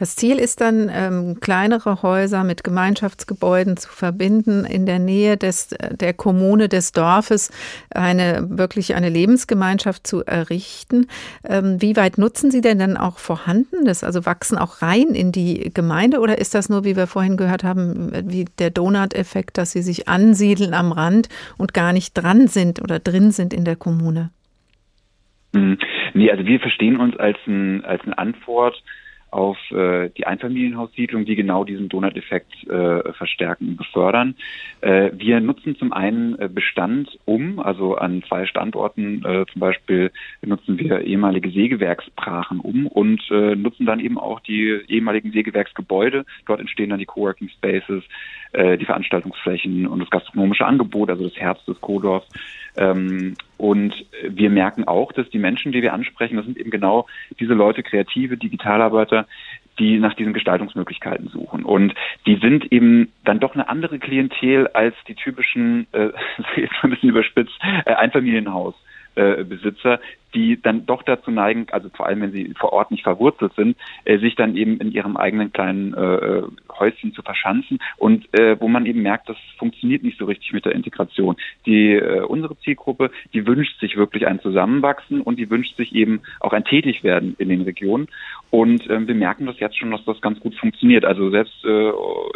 [0.00, 5.76] Das Ziel ist dann, ähm, kleinere Häuser mit Gemeinschaftsgebäuden zu verbinden, in der Nähe des,
[5.90, 7.50] der Kommune, des Dorfes,
[7.90, 11.06] eine wirklich eine Lebensgemeinschaft zu errichten.
[11.46, 14.02] Ähm, wie weit nutzen Sie denn dann auch Vorhandenes?
[14.02, 17.62] Also wachsen auch rein in die Gemeinde oder ist das nur, wie wir vorhin gehört
[17.62, 21.28] haben, wie der Donut-Effekt, dass Sie sich ansiedeln am Rand
[21.58, 24.30] und gar nicht dran sind oder drin sind in der Kommune?
[25.52, 25.78] Mhm.
[26.14, 28.82] Nee, also wir verstehen uns als, ein, als eine Antwort
[29.30, 34.34] auf äh, die Einfamilienhaussiedlung, die genau diesen Donut-Effekt äh, verstärken und befördern.
[34.80, 40.10] Äh, wir nutzen zum einen äh, Bestand um, also an zwei Standorten äh, zum Beispiel
[40.42, 46.24] nutzen wir ehemalige Sägewerksbrachen um und äh, nutzen dann eben auch die ehemaligen Sägewerksgebäude.
[46.46, 48.02] Dort entstehen dann die Coworking Spaces,
[48.52, 52.28] äh, die Veranstaltungsflächen und das gastronomische Angebot, also das Herz des Kodorfs.
[52.76, 57.06] Ähm, und wir merken auch, dass die Menschen, die wir ansprechen, das sind eben genau
[57.38, 59.26] diese Leute, kreative Digitalarbeiter,
[59.78, 61.64] die nach diesen Gestaltungsmöglichkeiten suchen.
[61.64, 61.94] Und
[62.26, 66.10] die sind eben dann doch eine andere Klientel als die typischen, äh,
[66.56, 70.00] jetzt ein bisschen überspitzt, äh, Einfamilienhausbesitzer,
[70.34, 73.76] die dann doch dazu neigen, also vor allem wenn sie vor Ort nicht verwurzelt sind,
[74.04, 76.42] äh, sich dann eben in ihrem eigenen kleinen äh,
[76.78, 80.64] Häuschen zu verschanzen und äh, wo man eben merkt, das funktioniert nicht so richtig mit
[80.64, 81.36] der Integration.
[81.66, 86.20] Die äh, unsere Zielgruppe, die wünscht sich wirklich ein Zusammenwachsen und die wünscht sich eben
[86.40, 88.08] auch ein Tätigwerden in den Regionen
[88.50, 91.04] und äh, wir merken das jetzt schon, dass das ganz gut funktioniert.
[91.04, 91.92] Also selbst äh,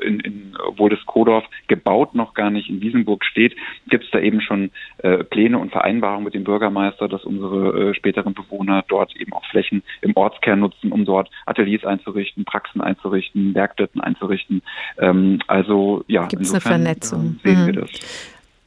[0.07, 3.57] in, in, obwohl das Kodorf gebaut noch gar nicht in Wiesenburg steht,
[3.89, 7.95] gibt es da eben schon äh, Pläne und Vereinbarungen mit dem Bürgermeister, dass unsere äh,
[7.95, 13.55] späteren Bewohner dort eben auch Flächen im Ortskern nutzen, um dort Ateliers einzurichten, Praxen einzurichten,
[13.55, 14.63] Werkstätten einzurichten.
[14.99, 17.41] Ähm, also ja, gibt es eine Vernetzung.
[17.45, 17.67] Äh, sehen mhm.
[17.67, 17.91] wir das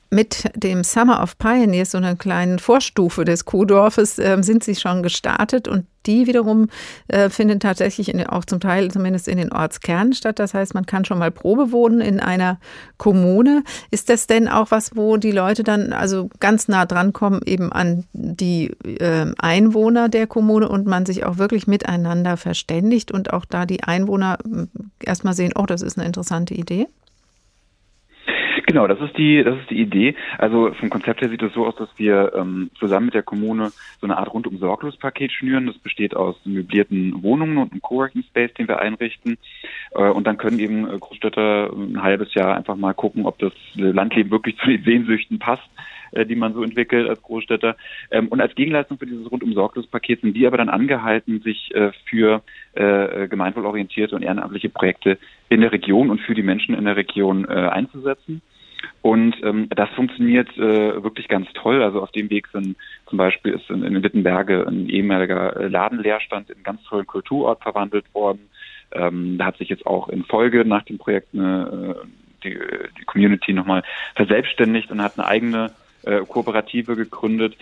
[0.10, 5.04] mit dem Summer of Pioneers, so einer kleinen Vorstufe des Kuhdorfes, äh, sind sie schon
[5.04, 6.70] gestartet und die wiederum
[7.10, 10.40] äh, finden tatsächlich in, auch zum Teil zumindest in den Ortskernen statt.
[10.40, 12.60] Das heißt, man kann schon mal Probe wohnen in einer
[12.98, 13.64] Kommune.
[13.92, 17.72] Ist das denn auch was, wo die Leute dann also ganz nah dran kommen, eben
[17.72, 23.46] an die äh, Einwohner der Kommune und man sich auch wirklich miteinander verständigt und auch
[23.46, 24.66] da die Einwohner äh,
[25.04, 26.88] erstmal sehen, oh, das ist eine interessante Idee?
[28.68, 30.14] Genau, das ist die, das ist die Idee.
[30.38, 33.72] Also vom Konzept her sieht es so aus, dass wir ähm, zusammen mit der Kommune
[34.02, 35.68] so eine Art rundum sorglos Paket schnüren.
[35.68, 39.38] Das besteht aus möblierten Wohnungen und einem Coworking Space, den wir einrichten.
[39.92, 43.54] Äh, und dann können eben äh, Großstädter ein halbes Jahr einfach mal gucken, ob das
[43.76, 45.70] Landleben wirklich zu den Sehnsüchten passt
[46.12, 47.78] äh, die man so entwickelt als Großstädter.
[48.12, 51.74] Ähm, und als Gegenleistung für dieses rundum sorglos Paket sind wir aber dann angehalten, sich
[51.74, 52.42] äh, für
[52.74, 57.46] äh, gemeinwohlorientierte und ehrenamtliche Projekte in der Region und für die Menschen in der Region
[57.46, 58.42] äh, einzusetzen.
[59.08, 61.82] Und ähm, das funktioniert äh, wirklich ganz toll.
[61.82, 66.50] Also auf dem Weg sind zum Beispiel ist in, in Wittenberge ein ehemaliger äh, Ladenleerstand
[66.50, 68.50] in einen ganz tollen Kulturort verwandelt worden.
[68.92, 72.08] Ähm, da hat sich jetzt auch in Folge nach dem Projekt eine, äh,
[72.44, 72.60] die,
[73.00, 73.82] die Community nochmal
[74.16, 75.72] verselbstständigt und hat eine eigene
[76.08, 77.56] äh, Kooperative gegründet.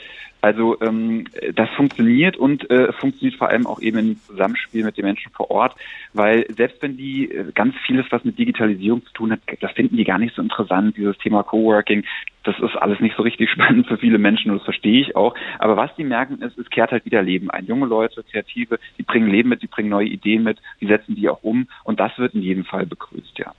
[0.46, 1.26] Also ähm,
[1.56, 5.50] das funktioniert und äh, funktioniert vor allem auch eben im Zusammenspiel mit den Menschen vor
[5.50, 5.76] Ort,
[6.14, 9.98] weil selbst wenn die äh, ganz vieles, was mit Digitalisierung zu tun hat, das finden
[9.98, 12.04] die gar nicht so interessant, dieses Thema Coworking,
[12.44, 15.34] das ist alles nicht so richtig spannend für viele Menschen und das verstehe ich auch.
[15.58, 17.66] Aber was die merken ist, es kehrt halt wieder Leben ein.
[17.66, 21.28] Junge Leute, Kreative, die bringen Leben mit, die bringen neue Ideen mit, die setzen die
[21.28, 23.52] auch um und das wird in jedem Fall begrüßt, ja.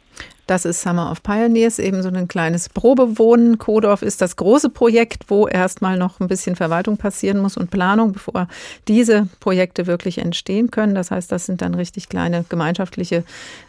[0.46, 3.58] Das ist Summer of Pioneers, eben so ein kleines Probewohnen.
[3.58, 8.12] Kodorf ist das große Projekt, wo erstmal noch ein bisschen Verwaltung passieren muss und Planung,
[8.12, 8.46] bevor
[8.86, 10.94] diese Projekte wirklich entstehen können.
[10.94, 13.24] Das heißt, das sind dann richtig kleine gemeinschaftliche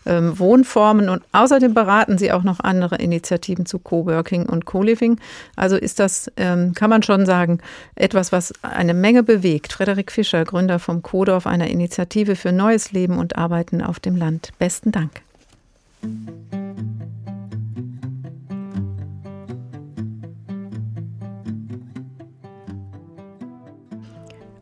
[0.05, 1.09] ähm, Wohnformen.
[1.09, 5.19] Und außerdem beraten sie auch noch andere Initiativen zu Coworking und Co-Living.
[5.55, 7.59] Also ist das, ähm, kann man schon sagen,
[7.95, 9.73] etwas, was eine Menge bewegt.
[9.73, 14.51] Frederik Fischer, Gründer vom Kodorf, einer Initiative für neues Leben und Arbeiten auf dem Land.
[14.59, 15.21] Besten Dank.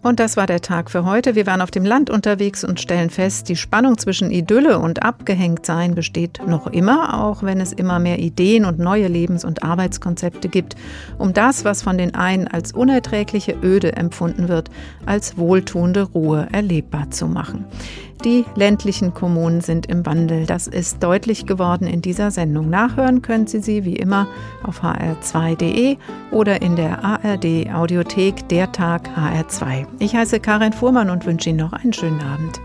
[0.06, 1.34] Und das war der Tag für heute.
[1.34, 5.96] Wir waren auf dem Land unterwegs und stellen fest, die Spannung zwischen Idylle und Abgehängtsein
[5.96, 10.76] besteht noch immer, auch wenn es immer mehr Ideen und neue Lebens- und Arbeitskonzepte gibt,
[11.18, 14.70] um das, was von den einen als unerträgliche Öde empfunden wird,
[15.08, 17.66] als wohltuende Ruhe erlebbar zu machen.
[18.24, 20.46] Die ländlichen Kommunen sind im Wandel.
[20.46, 22.70] Das ist deutlich geworden in dieser Sendung.
[22.70, 24.28] Nachhören können Sie sie wie immer
[24.64, 25.98] auf hr2.de
[26.32, 29.86] oder in der ARD Audiothek Der Tag HR2.
[30.00, 32.60] Ich heiße Karin Fuhrmann und wünsche Ihnen noch einen schönen Abend.